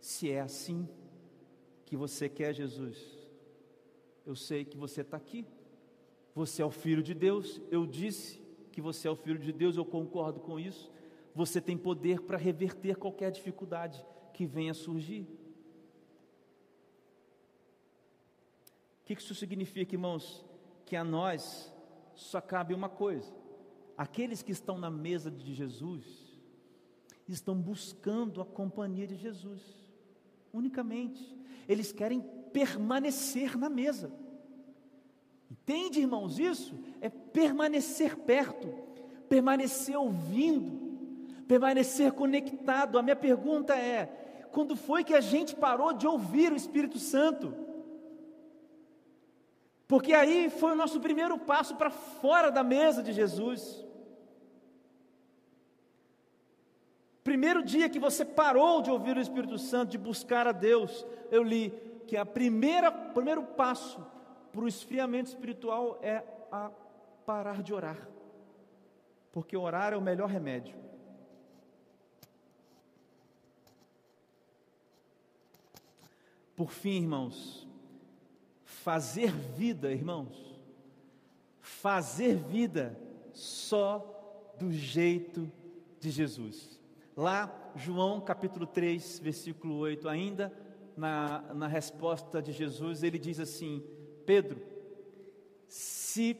Se 0.00 0.30
é 0.30 0.40
assim 0.40 0.88
que 1.84 1.96
você 1.96 2.28
quer 2.28 2.54
Jesus, 2.54 2.96
eu 4.24 4.34
sei 4.34 4.64
que 4.64 4.76
você 4.76 5.02
está 5.02 5.18
aqui. 5.18 5.46
Você 6.34 6.62
é 6.62 6.64
o 6.64 6.70
filho 6.70 7.02
de 7.02 7.12
Deus. 7.12 7.60
Eu 7.70 7.86
disse 7.86 8.40
que 8.72 8.80
você 8.80 9.06
é 9.06 9.10
o 9.10 9.16
filho 9.16 9.38
de 9.38 9.52
Deus, 9.52 9.76
eu 9.76 9.84
concordo 9.84 10.40
com 10.40 10.58
isso. 10.58 10.90
Você 11.34 11.60
tem 11.60 11.76
poder 11.76 12.22
para 12.22 12.38
reverter 12.38 12.96
qualquer 12.96 13.30
dificuldade 13.30 14.02
que 14.32 14.46
venha 14.46 14.72
surgir. 14.72 15.26
Que 19.16 19.22
isso 19.22 19.34
significa, 19.34 19.94
irmãos? 19.94 20.44
Que 20.86 20.96
a 20.96 21.04
nós 21.04 21.72
só 22.14 22.40
cabe 22.40 22.74
uma 22.74 22.88
coisa: 22.88 23.32
aqueles 23.96 24.42
que 24.42 24.52
estão 24.52 24.78
na 24.78 24.90
mesa 24.90 25.30
de 25.30 25.54
Jesus 25.54 26.04
estão 27.28 27.54
buscando 27.54 28.40
a 28.40 28.44
companhia 28.44 29.06
de 29.06 29.16
Jesus, 29.16 29.60
unicamente, 30.52 31.36
eles 31.68 31.92
querem 31.92 32.20
permanecer 32.52 33.56
na 33.56 33.70
mesa. 33.70 34.12
Entende, 35.50 36.00
irmãos, 36.00 36.38
isso? 36.38 36.74
É 37.00 37.08
permanecer 37.08 38.16
perto, 38.16 38.68
permanecer 39.28 39.96
ouvindo, 39.96 41.44
permanecer 41.46 42.12
conectado. 42.12 42.98
A 42.98 43.02
minha 43.02 43.16
pergunta 43.16 43.74
é: 43.74 44.06
quando 44.52 44.76
foi 44.76 45.04
que 45.04 45.14
a 45.14 45.20
gente 45.20 45.54
parou 45.56 45.92
de 45.92 46.06
ouvir 46.06 46.52
o 46.52 46.56
Espírito 46.56 46.98
Santo? 46.98 47.69
Porque 49.90 50.12
aí 50.14 50.48
foi 50.48 50.70
o 50.70 50.76
nosso 50.76 51.00
primeiro 51.00 51.36
passo 51.36 51.74
para 51.74 51.90
fora 51.90 52.48
da 52.48 52.62
mesa 52.62 53.02
de 53.02 53.12
Jesus. 53.12 53.84
Primeiro 57.24 57.60
dia 57.60 57.88
que 57.88 57.98
você 57.98 58.24
parou 58.24 58.82
de 58.82 58.88
ouvir 58.88 59.16
o 59.16 59.20
Espírito 59.20 59.58
Santo, 59.58 59.90
de 59.90 59.98
buscar 59.98 60.46
a 60.46 60.52
Deus, 60.52 61.04
eu 61.28 61.42
li 61.42 61.70
que 62.06 62.16
a 62.16 62.24
primeira 62.24 62.92
primeiro 62.92 63.42
passo 63.42 64.00
para 64.52 64.60
o 64.60 64.68
esfriamento 64.68 65.30
espiritual 65.30 65.98
é 66.02 66.22
a 66.52 66.70
parar 67.26 67.60
de 67.60 67.74
orar. 67.74 67.98
Porque 69.32 69.56
orar 69.56 69.92
é 69.92 69.96
o 69.96 70.00
melhor 70.00 70.28
remédio. 70.28 70.76
Por 76.54 76.70
fim, 76.70 77.02
irmãos, 77.02 77.69
Fazer 78.82 79.30
vida, 79.30 79.92
irmãos, 79.92 80.58
fazer 81.60 82.36
vida 82.36 82.98
só 83.34 84.54
do 84.58 84.72
jeito 84.72 85.52
de 85.98 86.10
Jesus. 86.10 86.80
Lá, 87.14 87.54
João 87.76 88.22
capítulo 88.22 88.66
3, 88.66 89.18
versículo 89.18 89.76
8, 89.76 90.08
ainda 90.08 90.50
na, 90.96 91.42
na 91.52 91.66
resposta 91.66 92.40
de 92.40 92.52
Jesus, 92.52 93.02
ele 93.02 93.18
diz 93.18 93.38
assim: 93.38 93.84
Pedro, 94.24 94.62
se. 95.68 96.38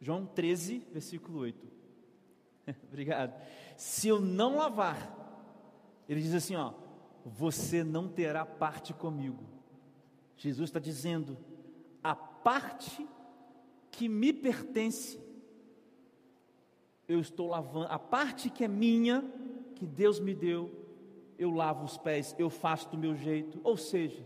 João 0.00 0.24
13, 0.24 0.86
versículo 0.92 1.40
8. 1.40 1.66
Obrigado. 2.88 3.34
Se 3.76 4.06
eu 4.06 4.20
não 4.20 4.56
lavar, 4.56 5.16
ele 6.08 6.22
diz 6.22 6.34
assim: 6.34 6.54
ó, 6.54 6.74
você 7.24 7.82
não 7.82 8.08
terá 8.08 8.46
parte 8.46 8.94
comigo. 8.94 9.58
Jesus 10.40 10.70
está 10.70 10.80
dizendo: 10.80 11.36
a 12.02 12.16
parte 12.16 13.06
que 13.90 14.08
me 14.08 14.32
pertence, 14.32 15.20
eu 17.06 17.20
estou 17.20 17.46
lavando, 17.46 17.88
a 17.90 17.98
parte 17.98 18.48
que 18.48 18.64
é 18.64 18.68
minha, 18.68 19.22
que 19.74 19.86
Deus 19.86 20.18
me 20.18 20.34
deu, 20.34 20.70
eu 21.38 21.50
lavo 21.50 21.84
os 21.84 21.98
pés, 21.98 22.34
eu 22.38 22.48
faço 22.48 22.88
do 22.88 22.96
meu 22.96 23.14
jeito. 23.14 23.60
Ou 23.62 23.76
seja, 23.76 24.24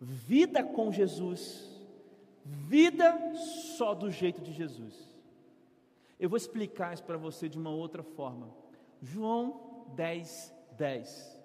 vida 0.00 0.64
com 0.64 0.90
Jesus, 0.90 1.78
vida 2.42 3.34
só 3.76 3.94
do 3.94 4.10
jeito 4.10 4.40
de 4.40 4.52
Jesus. 4.52 5.14
Eu 6.18 6.30
vou 6.30 6.38
explicar 6.38 6.94
isso 6.94 7.04
para 7.04 7.18
você 7.18 7.50
de 7.50 7.58
uma 7.58 7.70
outra 7.70 8.02
forma. 8.02 8.48
João 9.02 9.84
10, 9.94 10.54
10. 10.72 11.37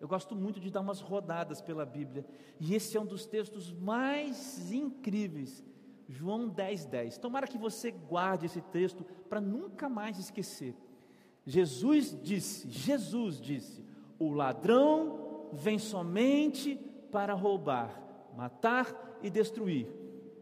Eu 0.00 0.06
gosto 0.06 0.36
muito 0.36 0.60
de 0.60 0.70
dar 0.70 0.80
umas 0.80 1.00
rodadas 1.00 1.60
pela 1.60 1.86
Bíblia, 1.86 2.24
e 2.60 2.74
esse 2.74 2.96
é 2.96 3.00
um 3.00 3.06
dos 3.06 3.26
textos 3.26 3.72
mais 3.72 4.70
incríveis 4.70 5.64
João 6.08 6.48
10, 6.48 6.86
10. 6.86 7.18
Tomara 7.18 7.46
que 7.46 7.58
você 7.58 7.90
guarde 7.90 8.46
esse 8.46 8.60
texto 8.60 9.04
para 9.28 9.40
nunca 9.40 9.88
mais 9.88 10.18
esquecer. 10.18 10.74
Jesus 11.44 12.16
disse, 12.22 12.68
Jesus 12.68 13.40
disse: 13.40 13.84
o 14.18 14.30
ladrão 14.30 15.48
vem 15.52 15.78
somente 15.78 16.76
para 17.10 17.34
roubar, 17.34 18.00
matar 18.36 19.18
e 19.22 19.30
destruir. 19.30 19.88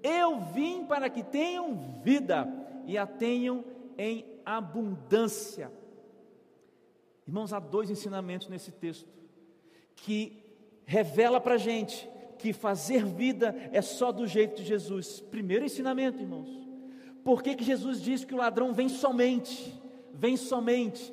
Eu 0.03 0.41
vim 0.41 0.85
para 0.85 1.09
que 1.09 1.23
tenham 1.23 2.01
vida 2.03 2.47
e 2.87 2.99
a 2.99 3.07
tenham 3.07 3.65
em 3.97 4.25
abundância. 4.45 5.73
Irmãos, 7.27 7.55
há 7.55 7.59
dois 7.59 7.89
ensinamentos 7.89 8.49
nesse 8.49 8.71
texto 8.71 9.09
que 9.97 10.45
revela 10.85 11.41
para 11.41 11.55
a 11.55 11.59
gente 11.59 12.09
que 12.39 12.53
fazer 12.53 13.05
vida 13.05 13.55
é 13.73 13.81
só 13.81 14.13
do 14.13 14.27
jeito 14.27 14.57
de 14.57 14.65
Jesus. 14.69 15.21
Primeiro 15.21 15.65
ensinamento, 15.65 16.21
irmãos. 16.21 16.49
Por 17.25 17.43
que, 17.43 17.55
que 17.55 17.65
Jesus 17.65 18.03
diz 18.03 18.25
que 18.25 18.35
o 18.35 18.37
ladrão 18.37 18.75
vem 18.75 18.89
somente? 18.89 19.73
Vem 20.13 20.37
somente. 20.37 21.13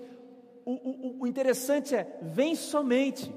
O, 0.65 0.73
o, 0.73 1.21
o 1.21 1.27
interessante 1.27 1.95
é, 1.95 2.19
vem 2.21 2.53
somente. 2.53 3.33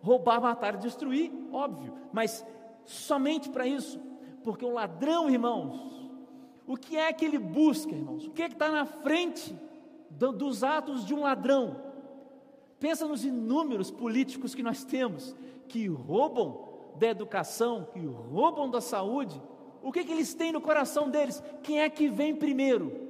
Roubar, 0.00 0.40
matar 0.40 0.76
e 0.76 0.78
destruir, 0.78 1.30
óbvio, 1.52 1.92
mas 2.12 2.46
somente 2.84 3.50
para 3.50 3.66
isso. 3.66 4.00
Porque 4.42 4.64
o 4.64 4.72
ladrão, 4.72 5.28
irmãos, 5.28 6.10
o 6.66 6.76
que 6.76 6.96
é 6.96 7.12
que 7.12 7.24
ele 7.24 7.38
busca, 7.38 7.92
irmãos? 7.92 8.26
O 8.26 8.30
que 8.30 8.42
é 8.42 8.48
que 8.48 8.54
está 8.54 8.70
na 8.70 8.86
frente 8.86 9.54
do, 10.08 10.32
dos 10.32 10.64
atos 10.64 11.04
de 11.04 11.12
um 11.12 11.20
ladrão? 11.20 11.87
Pensa 12.80 13.06
nos 13.06 13.24
inúmeros 13.24 13.90
políticos 13.90 14.54
que 14.54 14.62
nós 14.62 14.84
temos 14.84 15.34
que 15.68 15.86
roubam 15.88 16.66
da 16.96 17.08
educação, 17.08 17.88
que 17.92 18.00
roubam 18.00 18.70
da 18.70 18.80
saúde, 18.80 19.40
o 19.82 19.92
que, 19.92 20.04
que 20.04 20.12
eles 20.12 20.34
têm 20.34 20.52
no 20.52 20.60
coração 20.60 21.08
deles? 21.10 21.42
Quem 21.62 21.80
é 21.80 21.88
que 21.88 22.08
vem 22.08 22.34
primeiro? 22.34 23.08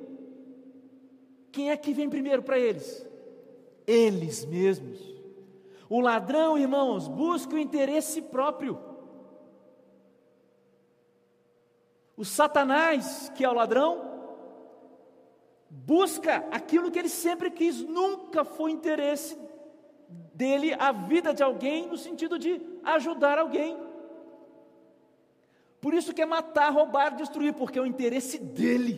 Quem 1.52 1.70
é 1.70 1.76
que 1.76 1.92
vem 1.92 2.08
primeiro 2.08 2.42
para 2.42 2.58
eles? 2.58 3.06
Eles 3.86 4.44
mesmos. 4.44 5.00
O 5.88 6.00
ladrão, 6.00 6.58
irmãos, 6.58 7.08
busca 7.08 7.54
o 7.54 7.58
interesse 7.58 8.20
próprio. 8.20 8.78
O 12.16 12.24
Satanás, 12.24 13.32
que 13.34 13.44
é 13.44 13.48
o 13.48 13.54
ladrão, 13.54 14.04
busca 15.70 16.46
aquilo 16.50 16.90
que 16.90 16.98
ele 16.98 17.08
sempre 17.08 17.50
quis, 17.50 17.80
nunca 17.80 18.44
foi 18.44 18.72
interesse 18.72 19.38
dele 20.08 20.74
a 20.78 20.92
vida 20.92 21.34
de 21.34 21.42
alguém 21.42 21.86
no 21.86 21.96
sentido 21.96 22.38
de 22.38 22.60
ajudar 22.84 23.38
alguém. 23.38 23.76
Por 25.80 25.94
isso 25.94 26.12
que 26.12 26.22
é 26.22 26.26
matar, 26.26 26.72
roubar, 26.72 27.14
destruir, 27.14 27.54
porque 27.54 27.78
é 27.78 27.82
o 27.82 27.86
interesse 27.86 28.38
dele, 28.38 28.94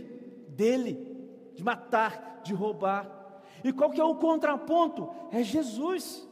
dele, 0.48 1.52
de 1.54 1.62
matar, 1.62 2.40
de 2.42 2.54
roubar. 2.54 3.10
E 3.62 3.72
qual 3.72 3.90
que 3.90 4.00
é 4.00 4.04
o 4.04 4.14
contraponto? 4.14 5.10
É 5.30 5.42
Jesus. 5.42 6.26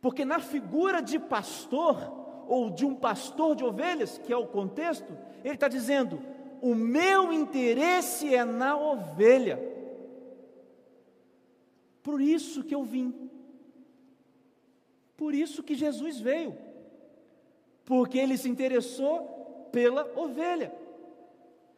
Porque 0.00 0.24
na 0.24 0.38
figura 0.38 1.00
de 1.00 1.18
pastor, 1.18 1.96
ou 2.46 2.70
de 2.70 2.84
um 2.84 2.94
pastor 2.94 3.54
de 3.56 3.64
ovelhas, 3.64 4.18
que 4.18 4.32
é 4.32 4.36
o 4.36 4.46
contexto, 4.46 5.16
ele 5.44 5.54
está 5.54 5.68
dizendo: 5.68 6.20
o 6.60 6.74
meu 6.74 7.32
interesse 7.32 8.34
é 8.34 8.44
na 8.44 8.76
ovelha. 8.76 9.71
Por 12.02 12.20
isso 12.20 12.64
que 12.64 12.74
eu 12.74 12.82
vim. 12.82 13.30
Por 15.16 15.34
isso 15.34 15.62
que 15.62 15.74
Jesus 15.74 16.18
veio, 16.18 16.56
porque 17.84 18.18
ele 18.18 18.36
se 18.36 18.48
interessou 18.48 19.68
pela 19.70 20.10
ovelha. 20.16 20.74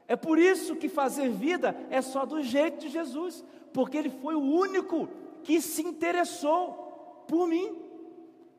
É 0.09 0.17
por 0.17 0.39
isso 0.39 0.77
que 0.77 0.89
fazer 0.89 1.29
vida 1.29 1.77
é 1.91 2.01
só 2.01 2.25
do 2.25 2.43
jeito 2.43 2.79
de 2.79 2.89
Jesus, 2.89 3.45
porque 3.73 3.97
ele 3.97 4.11
foi 4.11 4.35
o 4.35 4.41
único 4.41 5.09
que 5.43 5.61
se 5.61 5.83
interessou 5.83 7.25
por 7.29 7.47
mim, 7.47 7.77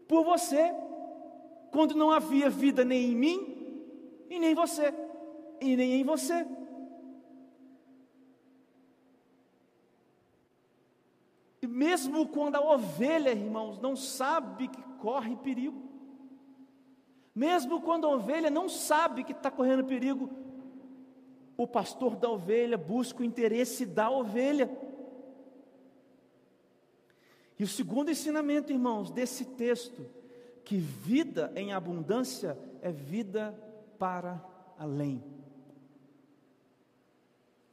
por 0.07 0.23
você, 0.23 0.73
quando 1.71 1.95
não 1.95 2.11
havia 2.11 2.49
vida 2.49 2.85
nem 2.85 3.11
em 3.11 3.15
mim 3.15 3.55
e 4.29 4.39
nem 4.39 4.53
você, 4.53 4.93
e 5.61 5.75
nem 5.75 5.93
em 5.93 6.03
você. 6.03 6.45
Mesmo 11.75 12.25
quando 12.29 12.55
a 12.55 12.61
ovelha, 12.61 13.31
irmãos, 13.31 13.79
não 13.79 13.97
sabe 13.97 14.69
que 14.69 14.81
corre 14.97 15.35
perigo, 15.35 15.83
mesmo 17.35 17.81
quando 17.81 18.07
a 18.07 18.11
ovelha 18.11 18.49
não 18.49 18.69
sabe 18.69 19.25
que 19.25 19.33
está 19.33 19.51
correndo 19.51 19.83
perigo, 19.83 20.29
o 21.57 21.67
pastor 21.67 22.15
da 22.15 22.29
ovelha 22.29 22.77
busca 22.77 23.21
o 23.21 23.25
interesse 23.25 23.85
da 23.85 24.09
ovelha. 24.09 24.71
E 27.59 27.63
o 27.65 27.67
segundo 27.67 28.09
ensinamento, 28.09 28.71
irmãos, 28.71 29.11
desse 29.11 29.43
texto, 29.43 30.09
que 30.63 30.77
vida 30.77 31.51
em 31.57 31.73
abundância 31.73 32.57
é 32.81 32.89
vida 32.89 33.53
para 33.99 34.41
além. 34.79 35.21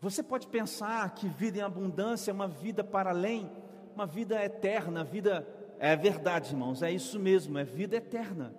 Você 0.00 0.24
pode 0.24 0.48
pensar 0.48 1.14
que 1.14 1.28
vida 1.28 1.58
em 1.58 1.62
abundância 1.62 2.32
é 2.32 2.34
uma 2.34 2.48
vida 2.48 2.82
para 2.82 3.10
além, 3.10 3.61
uma 3.94 4.06
vida 4.06 4.42
eterna, 4.44 5.04
vida 5.04 5.46
é 5.78 5.96
verdade, 5.96 6.52
irmãos, 6.52 6.82
é 6.82 6.90
isso 6.90 7.18
mesmo, 7.18 7.58
é 7.58 7.64
vida 7.64 7.96
eterna. 7.96 8.54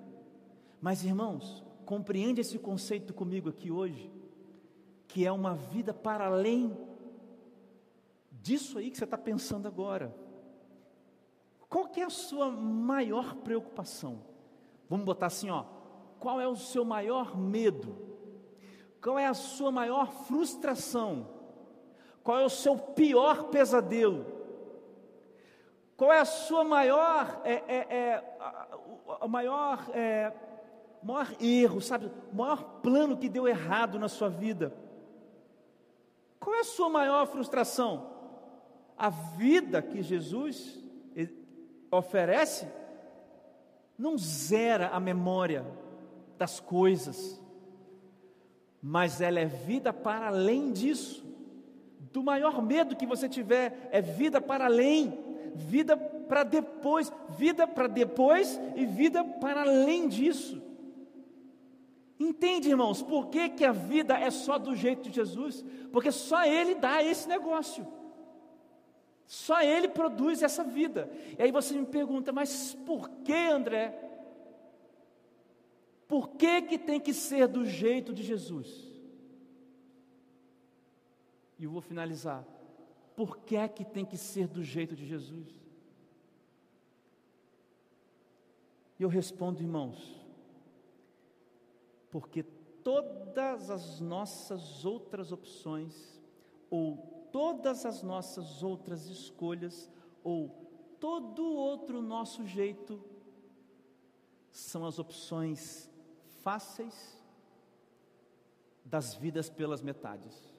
Mas, 0.82 1.04
irmãos, 1.04 1.64
compreende 1.86 2.42
esse 2.42 2.60
conceito 2.60 3.14
comigo 3.14 3.50
aqui 3.50 3.72
hoje, 3.72 4.12
que 5.08 5.26
é 5.26 5.32
uma 5.32 5.56
vida 5.56 5.94
para 5.94 6.26
além 6.26 6.78
disso 8.30 8.78
aí 8.78 8.92
que 8.92 8.98
você 8.98 9.06
está 9.06 9.18
pensando 9.18 9.68
agora. 9.68 10.14
Qual 11.70 11.88
que 11.88 12.02
é 12.02 12.04
a 12.04 12.10
sua 12.10 12.52
maior 12.52 13.36
preocupação? 13.36 14.22
Vamos 14.90 15.06
botar 15.06 15.28
assim, 15.28 15.50
ó. 15.50 15.64
Qual 16.20 16.40
é 16.42 16.48
o 16.48 16.56
seu 16.56 16.84
maior 16.84 17.38
medo? 17.38 17.98
Qual 19.02 19.18
é 19.18 19.26
a 19.26 19.34
sua 19.34 19.72
maior 19.72 20.12
frustração? 20.12 21.28
Qual 22.22 22.38
é 22.40 22.46
o 22.46 22.50
seu 22.50 22.78
pior 22.78 23.46
pesadelo? 23.46 24.26
Qual 25.96 26.12
é 26.12 26.20
a 26.20 26.26
sua 26.26 26.64
maior, 26.64 27.41
é, 27.44 27.54
é, 27.68 27.76
é 27.89 28.36
a, 28.39 28.78
a, 29.22 29.28
maior, 29.28 29.89
é, 29.94 30.34
maior 31.04 31.32
erro, 31.39 31.82
sabe? 31.82 32.12
O 32.32 32.36
maior 32.36 32.64
plano 32.82 33.18
que 33.18 33.30
deu 33.30 33.48
errado 33.48 34.00
na 34.00 34.08
sua 34.08 34.30
vida? 34.30 34.74
Qual 36.39 36.56
é 36.56 36.60
a 36.60 36.66
sua 36.66 36.89
maior 36.89 37.26
frustração? 37.28 38.12
A 38.98 39.10
vida 39.10 39.82
que 39.82 40.02
Jesus 40.02 40.80
oferece 41.91 42.68
não 43.98 44.18
zera 44.18 44.89
a 44.89 45.00
memória 45.00 45.66
das 46.38 46.60
coisas, 46.60 47.39
mas 48.82 49.22
ela 49.22 49.39
é 49.39 49.46
vida 49.46 49.94
para 49.94 50.28
além 50.28 50.72
disso. 50.72 51.24
Do 52.12 52.24
maior 52.24 52.62
medo 52.62 52.96
que 52.96 53.06
você 53.06 53.30
tiver, 53.30 53.89
é 53.91 54.02
vida 54.02 54.41
para 54.41 54.66
além 54.66 55.33
vida 55.56 55.95
para 55.95 56.43
depois, 56.43 57.12
vida 57.30 57.68
para 57.68 57.88
depois 57.88 58.60
e 58.76 58.86
vida 58.86 59.24
para 59.24 59.62
além 59.62 60.08
disso. 60.08 60.62
Entende, 62.20 62.70
irmãos, 62.70 63.01
por 63.01 63.28
que, 63.28 63.49
que 63.49 63.66
a 63.66 63.72
vida 63.72 64.18
é 64.18 64.32
só 64.32 64.58
do 64.58 64.76
jeito 64.76 65.10
de 65.10 65.16
Jesus? 65.16 65.64
Porque 65.91 66.12
só 66.12 66.45
Ele 66.45 66.76
dá 66.76 67.04
esse 67.04 67.28
negócio. 67.28 67.86
Só 69.26 69.62
Ele 69.62 69.88
produz 69.88 70.43
essa 70.43 70.64
vida. 70.64 71.10
E 71.38 71.41
aí 71.41 71.51
você 71.51 71.74
me 71.76 71.86
pergunta, 71.86 72.32
mas 72.32 72.76
por 72.86 73.10
que, 73.10 73.34
André? 73.34 73.99
Por 76.08 76.30
que, 76.30 76.62
que 76.62 76.78
tem 76.78 76.99
que 76.99 77.14
ser 77.14 77.47
do 77.47 77.66
jeito 77.66 78.14
de 78.14 78.24
Jesus? 78.24 78.91
E 81.58 81.64
eu 81.64 81.72
vou 81.72 81.82
finalizar 81.82 82.45
por 83.16 83.38
que 83.39 83.55
é 83.55 83.68
que 83.68 83.86
tem 83.86 84.05
que 84.05 84.18
ser 84.18 84.47
do 84.47 84.64
jeito 84.64 84.95
de 84.95 85.05
Jesus? 85.05 85.47
E 88.99 89.03
eu 89.03 89.09
respondo, 89.09 89.61
irmãos, 89.61 90.24
porque 92.09 92.43
todas 92.84 93.70
as 93.70 93.99
nossas 93.99 94.86
outras 94.86 95.32
opções, 95.32 96.22
ou 96.70 96.97
todas 97.32 97.86
as 97.86 98.03
nossas 98.03 98.61
outras 98.61 99.07
escolhas, 99.07 99.91
ou 100.24 100.49
todo 100.99 101.43
outro 101.43 102.01
nosso 102.01 102.45
jeito, 102.45 103.03
são 104.51 104.86
as 104.86 104.99
opções 104.99 105.89
fáceis 106.43 107.20
das 108.86 109.16
vidas 109.16 109.49
pelas 109.49 109.82
metades. 109.82 110.53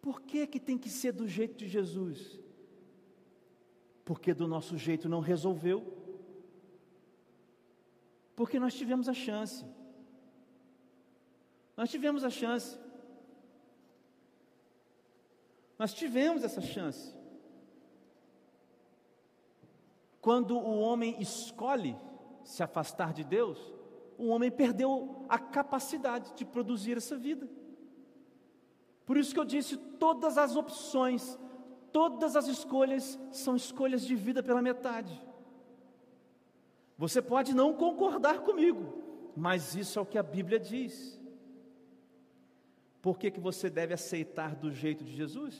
Por 0.00 0.22
que, 0.22 0.46
que 0.46 0.60
tem 0.60 0.78
que 0.78 0.88
ser 0.88 1.12
do 1.12 1.26
jeito 1.26 1.56
de 1.56 1.68
Jesus? 1.68 2.38
Porque 4.04 4.32
do 4.32 4.46
nosso 4.46 4.76
jeito 4.76 5.08
não 5.08 5.20
resolveu. 5.20 5.96
Porque 8.34 8.58
nós 8.58 8.74
tivemos 8.74 9.08
a 9.08 9.14
chance. 9.14 9.64
Nós 11.76 11.90
tivemos 11.90 12.24
a 12.24 12.30
chance. 12.30 12.78
Nós 15.78 15.92
tivemos 15.92 16.42
essa 16.42 16.60
chance. 16.60 17.14
Quando 20.20 20.58
o 20.58 20.78
homem 20.80 21.20
escolhe 21.20 21.96
se 22.44 22.62
afastar 22.62 23.12
de 23.12 23.24
Deus, 23.24 23.58
o 24.16 24.28
homem 24.28 24.50
perdeu 24.50 25.24
a 25.28 25.38
capacidade 25.38 26.34
de 26.34 26.44
produzir 26.44 26.96
essa 26.96 27.16
vida. 27.16 27.48
Por 29.08 29.16
isso 29.16 29.32
que 29.32 29.40
eu 29.40 29.44
disse: 29.46 29.74
todas 29.74 30.36
as 30.36 30.54
opções, 30.54 31.38
todas 31.90 32.36
as 32.36 32.46
escolhas 32.46 33.18
são 33.32 33.56
escolhas 33.56 34.04
de 34.04 34.14
vida 34.14 34.42
pela 34.42 34.60
metade. 34.60 35.18
Você 36.98 37.22
pode 37.22 37.54
não 37.54 37.72
concordar 37.72 38.40
comigo, 38.40 39.32
mas 39.34 39.74
isso 39.74 39.98
é 39.98 40.02
o 40.02 40.04
que 40.04 40.18
a 40.18 40.22
Bíblia 40.22 40.60
diz. 40.60 41.18
Por 43.00 43.18
que, 43.18 43.30
que 43.30 43.40
você 43.40 43.70
deve 43.70 43.94
aceitar 43.94 44.54
do 44.54 44.70
jeito 44.70 45.02
de 45.02 45.16
Jesus? 45.16 45.58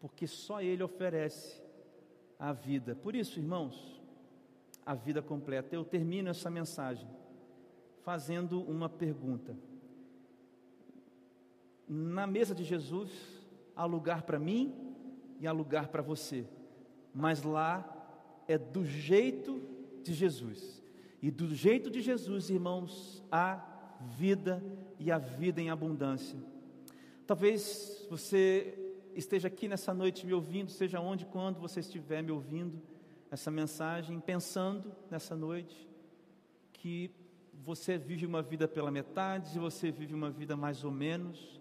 Porque 0.00 0.26
só 0.26 0.62
Ele 0.62 0.82
oferece 0.82 1.62
a 2.38 2.50
vida. 2.50 2.94
Por 2.94 3.14
isso, 3.14 3.38
irmãos, 3.38 4.00
a 4.86 4.94
vida 4.94 5.20
completa. 5.20 5.76
Eu 5.76 5.84
termino 5.84 6.30
essa 6.30 6.48
mensagem 6.48 7.06
fazendo 8.02 8.62
uma 8.62 8.88
pergunta. 8.88 9.54
Na 11.88 12.26
mesa 12.26 12.54
de 12.54 12.64
Jesus 12.64 13.10
há 13.76 13.84
lugar 13.84 14.22
para 14.22 14.38
mim 14.38 14.74
e 15.40 15.46
há 15.46 15.52
lugar 15.52 15.88
para 15.88 16.02
você, 16.02 16.46
mas 17.14 17.42
lá 17.42 17.90
é 18.46 18.56
do 18.56 18.84
jeito 18.84 19.60
de 20.02 20.14
Jesus. 20.14 20.82
E 21.20 21.30
do 21.30 21.54
jeito 21.54 21.90
de 21.90 22.00
Jesus, 22.00 22.50
irmãos, 22.50 23.22
há 23.32 23.64
vida 24.18 24.62
e 24.98 25.10
a 25.10 25.18
vida 25.18 25.60
em 25.60 25.70
abundância. 25.70 26.38
Talvez 27.26 28.06
você 28.10 28.78
esteja 29.14 29.48
aqui 29.48 29.66
nessa 29.66 29.94
noite 29.94 30.26
me 30.26 30.34
ouvindo, 30.34 30.70
seja 30.70 31.00
onde, 31.00 31.24
quando 31.24 31.58
você 31.58 31.80
estiver 31.80 32.22
me 32.22 32.30
ouvindo 32.30 32.80
essa 33.30 33.50
mensagem, 33.50 34.20
pensando 34.20 34.92
nessa 35.10 35.34
noite 35.34 35.88
que 36.72 37.10
você 37.64 37.96
vive 37.96 38.26
uma 38.26 38.42
vida 38.42 38.68
pela 38.68 38.90
metade, 38.90 39.58
você 39.58 39.90
vive 39.90 40.14
uma 40.14 40.30
vida 40.30 40.56
mais 40.56 40.84
ou 40.84 40.90
menos, 40.90 41.60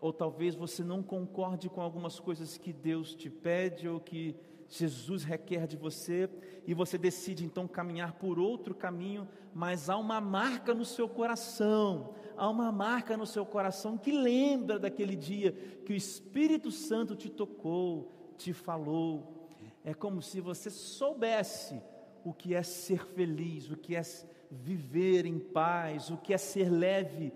ou 0.00 0.12
talvez 0.12 0.54
você 0.54 0.82
não 0.82 1.02
concorde 1.02 1.68
com 1.68 1.80
algumas 1.80 2.18
coisas 2.18 2.56
que 2.56 2.72
Deus 2.72 3.14
te 3.14 3.28
pede 3.28 3.88
ou 3.88 4.00
que 4.00 4.34
Jesus 4.68 5.24
requer 5.24 5.66
de 5.66 5.76
você 5.76 6.30
e 6.66 6.72
você 6.72 6.96
decide 6.96 7.44
então 7.44 7.66
caminhar 7.66 8.12
por 8.14 8.38
outro 8.38 8.74
caminho, 8.74 9.28
mas 9.52 9.90
há 9.90 9.96
uma 9.96 10.20
marca 10.20 10.72
no 10.72 10.84
seu 10.84 11.08
coração, 11.08 12.14
há 12.36 12.48
uma 12.48 12.70
marca 12.70 13.16
no 13.16 13.26
seu 13.26 13.44
coração 13.44 13.98
que 13.98 14.12
lembra 14.12 14.78
daquele 14.78 15.16
dia 15.16 15.52
que 15.84 15.92
o 15.92 15.96
Espírito 15.96 16.70
Santo 16.70 17.16
te 17.16 17.28
tocou, 17.28 18.12
te 18.38 18.52
falou. 18.52 19.48
É 19.84 19.92
como 19.92 20.22
se 20.22 20.40
você 20.40 20.70
soubesse 20.70 21.82
o 22.24 22.32
que 22.32 22.54
é 22.54 22.62
ser 22.62 23.04
feliz, 23.06 23.70
o 23.70 23.76
que 23.76 23.96
é 23.96 24.02
viver 24.50 25.26
em 25.26 25.38
paz, 25.38 26.10
o 26.10 26.16
que 26.16 26.32
é 26.32 26.38
ser 26.38 26.70
leve. 26.70 27.32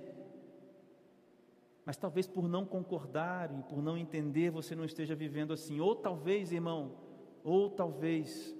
Mas 1.84 1.96
talvez 1.96 2.26
por 2.26 2.48
não 2.48 2.64
concordar 2.64 3.52
e 3.52 3.62
por 3.64 3.82
não 3.82 3.98
entender, 3.98 4.50
você 4.50 4.74
não 4.74 4.84
esteja 4.84 5.14
vivendo 5.14 5.52
assim. 5.52 5.80
Ou 5.80 5.94
talvez, 5.94 6.50
irmão, 6.50 6.96
ou 7.42 7.68
talvez 7.68 8.54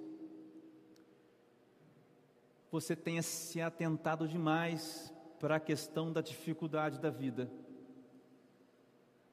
você 2.71 2.95
tenha 2.95 3.21
se 3.21 3.61
atentado 3.61 4.27
demais 4.27 5.13
para 5.39 5.55
a 5.55 5.59
questão 5.59 6.11
da 6.11 6.21
dificuldade 6.21 6.99
da 6.99 7.09
vida. 7.09 7.49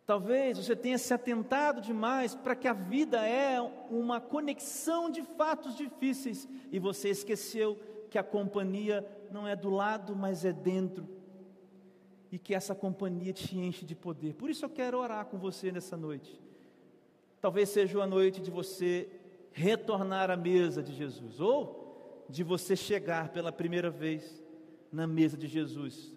Talvez 0.07 0.59
você 0.59 0.75
tenha 0.75 0.99
se 0.99 1.15
atentado 1.15 1.81
demais 1.81 2.35
para 2.35 2.57
que 2.57 2.67
a 2.67 2.73
vida 2.73 3.27
é 3.27 3.61
uma 3.91 4.21
conexão 4.21 5.11
de 5.11 5.23
fatos 5.23 5.77
difíceis 5.77 6.49
e 6.71 6.79
você 6.79 7.11
esqueceu 7.11 7.79
que 8.11 8.19
a 8.19 8.23
companhia 8.23 9.07
não 9.31 9.47
é 9.47 9.55
do 9.55 9.71
lado, 9.71 10.15
mas 10.15 10.45
é 10.45 10.53
dentro. 10.53 11.09
E 12.33 12.39
que 12.39 12.55
essa 12.55 12.75
companhia 12.75 13.33
te 13.33 13.57
enche 13.57 13.85
de 13.85 13.95
poder. 13.95 14.35
Por 14.35 14.51
isso 14.51 14.65
eu 14.65 14.71
quero 14.71 14.99
orar 14.99 15.27
com 15.27 15.39
você 15.39 15.71
nessa 15.71 15.97
noite. 15.97 16.41
Talvez 17.41 17.69
seja 17.69 18.03
a 18.03 18.07
noite 18.07 18.41
de 18.41 18.51
você 18.51 19.09
retornar 19.53 20.31
à 20.31 20.37
mesa 20.37 20.83
de 20.83 20.95
Jesus, 20.95 21.41
ou 21.41 22.25
de 22.29 22.43
você 22.43 22.75
chegar 22.75 23.29
pela 23.29 23.53
primeira 23.53 23.91
vez 23.91 24.43
na 24.91 25.07
mesa 25.07 25.37
de 25.37 25.47
Jesus, 25.47 26.15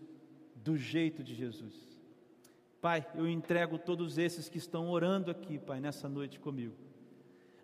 do 0.56 0.78
jeito 0.78 1.24
de 1.24 1.36
Jesus. 1.36 1.74
Pai, 2.80 3.06
eu 3.16 3.28
entrego 3.28 3.78
todos 3.78 4.18
esses 4.18 4.48
que 4.48 4.58
estão 4.58 4.90
orando 4.90 5.32
aqui, 5.32 5.58
Pai, 5.58 5.80
nessa 5.80 6.08
noite 6.08 6.40
comigo. 6.40 6.76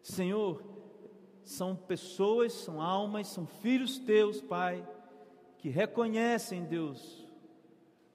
Senhor, 0.02 0.64
são 1.43 1.76
pessoas, 1.76 2.54
são 2.54 2.82
almas, 2.82 3.28
são 3.28 3.45
filhos 3.45 3.99
teus, 3.99 4.41
Pai, 4.41 4.86
que 5.60 5.70
reconhecem, 5.70 6.66
Deus, 6.66 7.20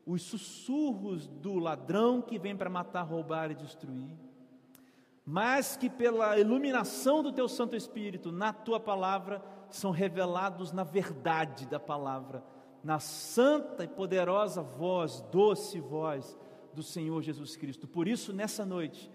os 0.06 0.22
sussurros 0.22 1.26
do 1.26 1.58
ladrão 1.58 2.22
que 2.22 2.38
vem 2.38 2.56
para 2.56 2.70
matar, 2.70 3.02
roubar 3.02 3.50
e 3.50 3.54
destruir 3.54 4.16
mas 5.28 5.76
que 5.76 5.90
pela 5.90 6.38
iluminação 6.38 7.20
do 7.20 7.32
teu 7.32 7.48
Santo 7.48 7.74
Espírito, 7.74 8.30
na 8.30 8.52
tua 8.52 8.78
palavra, 8.78 9.42
são 9.68 9.90
revelados 9.90 10.70
na 10.70 10.84
verdade 10.84 11.66
da 11.66 11.80
palavra, 11.80 12.44
na 12.84 13.00
santa 13.00 13.82
e 13.82 13.88
poderosa 13.88 14.62
voz, 14.62 15.20
doce 15.32 15.80
voz 15.80 16.38
do 16.72 16.80
Senhor 16.80 17.20
Jesus 17.22 17.56
Cristo. 17.56 17.88
Por 17.88 18.06
isso, 18.06 18.32
nessa 18.32 18.64
noite, 18.64 19.10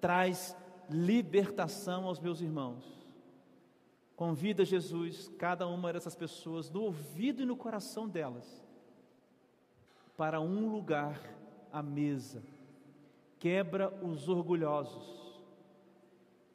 traz 0.00 0.56
libertação 0.88 2.04
aos 2.04 2.20
meus 2.20 2.40
irmãos. 2.40 3.04
Convida 4.14 4.64
Jesus, 4.64 5.28
cada 5.36 5.66
uma 5.66 5.92
dessas 5.92 6.14
pessoas, 6.14 6.70
no 6.70 6.82
ouvido 6.82 7.42
e 7.42 7.46
no 7.46 7.56
coração 7.56 8.08
delas, 8.08 8.64
para 10.16 10.40
um 10.40 10.70
lugar 10.70 11.20
à 11.72 11.82
mesa. 11.82 12.42
Quebra 13.38 13.92
os 14.02 14.28
orgulhosos 14.28 15.16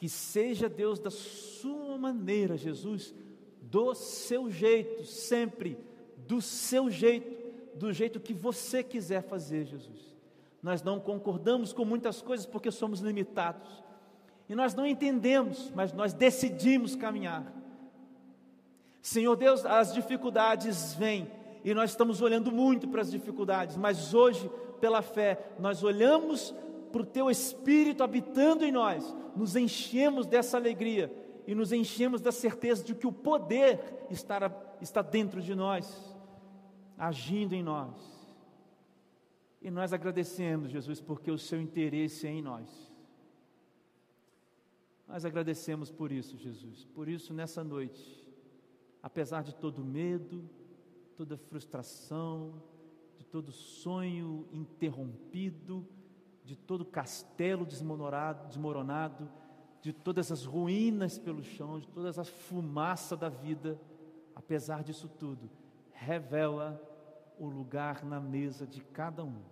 que 0.01 0.09
seja 0.09 0.67
Deus 0.67 0.97
da 0.97 1.11
sua 1.11 1.95
maneira, 1.95 2.57
Jesus, 2.57 3.13
do 3.61 3.93
seu 3.93 4.49
jeito, 4.49 5.05
sempre, 5.05 5.77
do 6.27 6.41
seu 6.41 6.89
jeito, 6.89 7.77
do 7.77 7.93
jeito 7.93 8.19
que 8.19 8.33
você 8.33 8.81
quiser 8.81 9.21
fazer, 9.21 9.65
Jesus. 9.65 10.15
Nós 10.61 10.81
não 10.81 10.99
concordamos 10.99 11.71
com 11.71 11.85
muitas 11.85 12.19
coisas 12.19 12.47
porque 12.47 12.71
somos 12.71 12.99
limitados. 12.99 13.83
E 14.49 14.55
nós 14.55 14.73
não 14.73 14.87
entendemos, 14.87 15.71
mas 15.75 15.93
nós 15.93 16.13
decidimos 16.13 16.95
caminhar. 16.95 17.53
Senhor 19.03 19.35
Deus, 19.35 19.63
as 19.67 19.93
dificuldades 19.93 20.95
vêm 20.95 21.29
e 21.63 21.73
nós 21.73 21.91
estamos 21.91 22.21
olhando 22.21 22.51
muito 22.51 22.87
para 22.87 23.01
as 23.01 23.11
dificuldades, 23.11 23.77
mas 23.77 24.13
hoje, 24.13 24.49
pela 24.79 25.01
fé, 25.01 25.53
nós 25.59 25.83
olhamos 25.83 26.53
para 26.91 27.01
o 27.01 27.05
teu 27.05 27.29
Espírito 27.29 28.03
habitando 28.03 28.65
em 28.65 28.71
nós, 28.71 29.15
nos 29.35 29.55
enchemos 29.55 30.25
dessa 30.25 30.57
alegria 30.57 31.11
e 31.47 31.55
nos 31.55 31.71
enchemos 31.71 32.21
da 32.21 32.31
certeza 32.31 32.83
de 32.83 32.95
que 32.95 33.07
o 33.07 33.11
poder 33.11 34.05
está, 34.09 34.51
está 34.81 35.01
dentro 35.01 35.41
de 35.41 35.55
nós, 35.55 36.15
agindo 36.97 37.53
em 37.53 37.63
nós. 37.63 37.95
E 39.61 39.69
nós 39.69 39.93
agradecemos, 39.93 40.71
Jesus, 40.71 40.99
porque 40.99 41.29
o 41.29 41.37
seu 41.37 41.61
interesse 41.61 42.25
é 42.25 42.31
em 42.31 42.41
nós. 42.41 42.91
Nós 45.07 45.23
agradecemos 45.25 45.91
por 45.91 46.11
isso, 46.11 46.37
Jesus. 46.37 46.85
Por 46.95 47.07
isso, 47.07 47.33
nessa 47.33 47.63
noite, 47.63 48.27
apesar 49.03 49.43
de 49.43 49.53
todo 49.53 49.83
medo, 49.83 50.49
toda 51.21 51.37
frustração, 51.37 52.51
de 53.15 53.23
todo 53.23 53.51
sonho 53.51 54.47
interrompido, 54.51 55.87
de 56.43 56.55
todo 56.55 56.83
castelo 56.83 57.63
desmoronado, 57.63 59.29
de 59.83 59.93
todas 59.93 60.31
as 60.31 60.45
ruínas 60.45 61.19
pelo 61.19 61.43
chão, 61.43 61.79
de 61.79 61.87
toda 61.89 62.09
a 62.09 62.25
fumaça 62.25 63.15
da 63.15 63.29
vida, 63.29 63.79
apesar 64.33 64.83
disso 64.83 65.07
tudo, 65.07 65.47
revela 65.91 66.81
o 67.37 67.45
lugar 67.45 68.03
na 68.03 68.19
mesa 68.19 68.65
de 68.65 68.81
cada 68.81 69.23
um. 69.23 69.43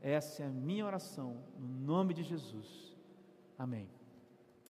Essa 0.00 0.44
é 0.44 0.46
a 0.46 0.50
minha 0.50 0.86
oração, 0.86 1.36
no 1.58 1.68
nome 1.68 2.14
de 2.14 2.22
Jesus. 2.22 2.96
Amém. 3.58 3.99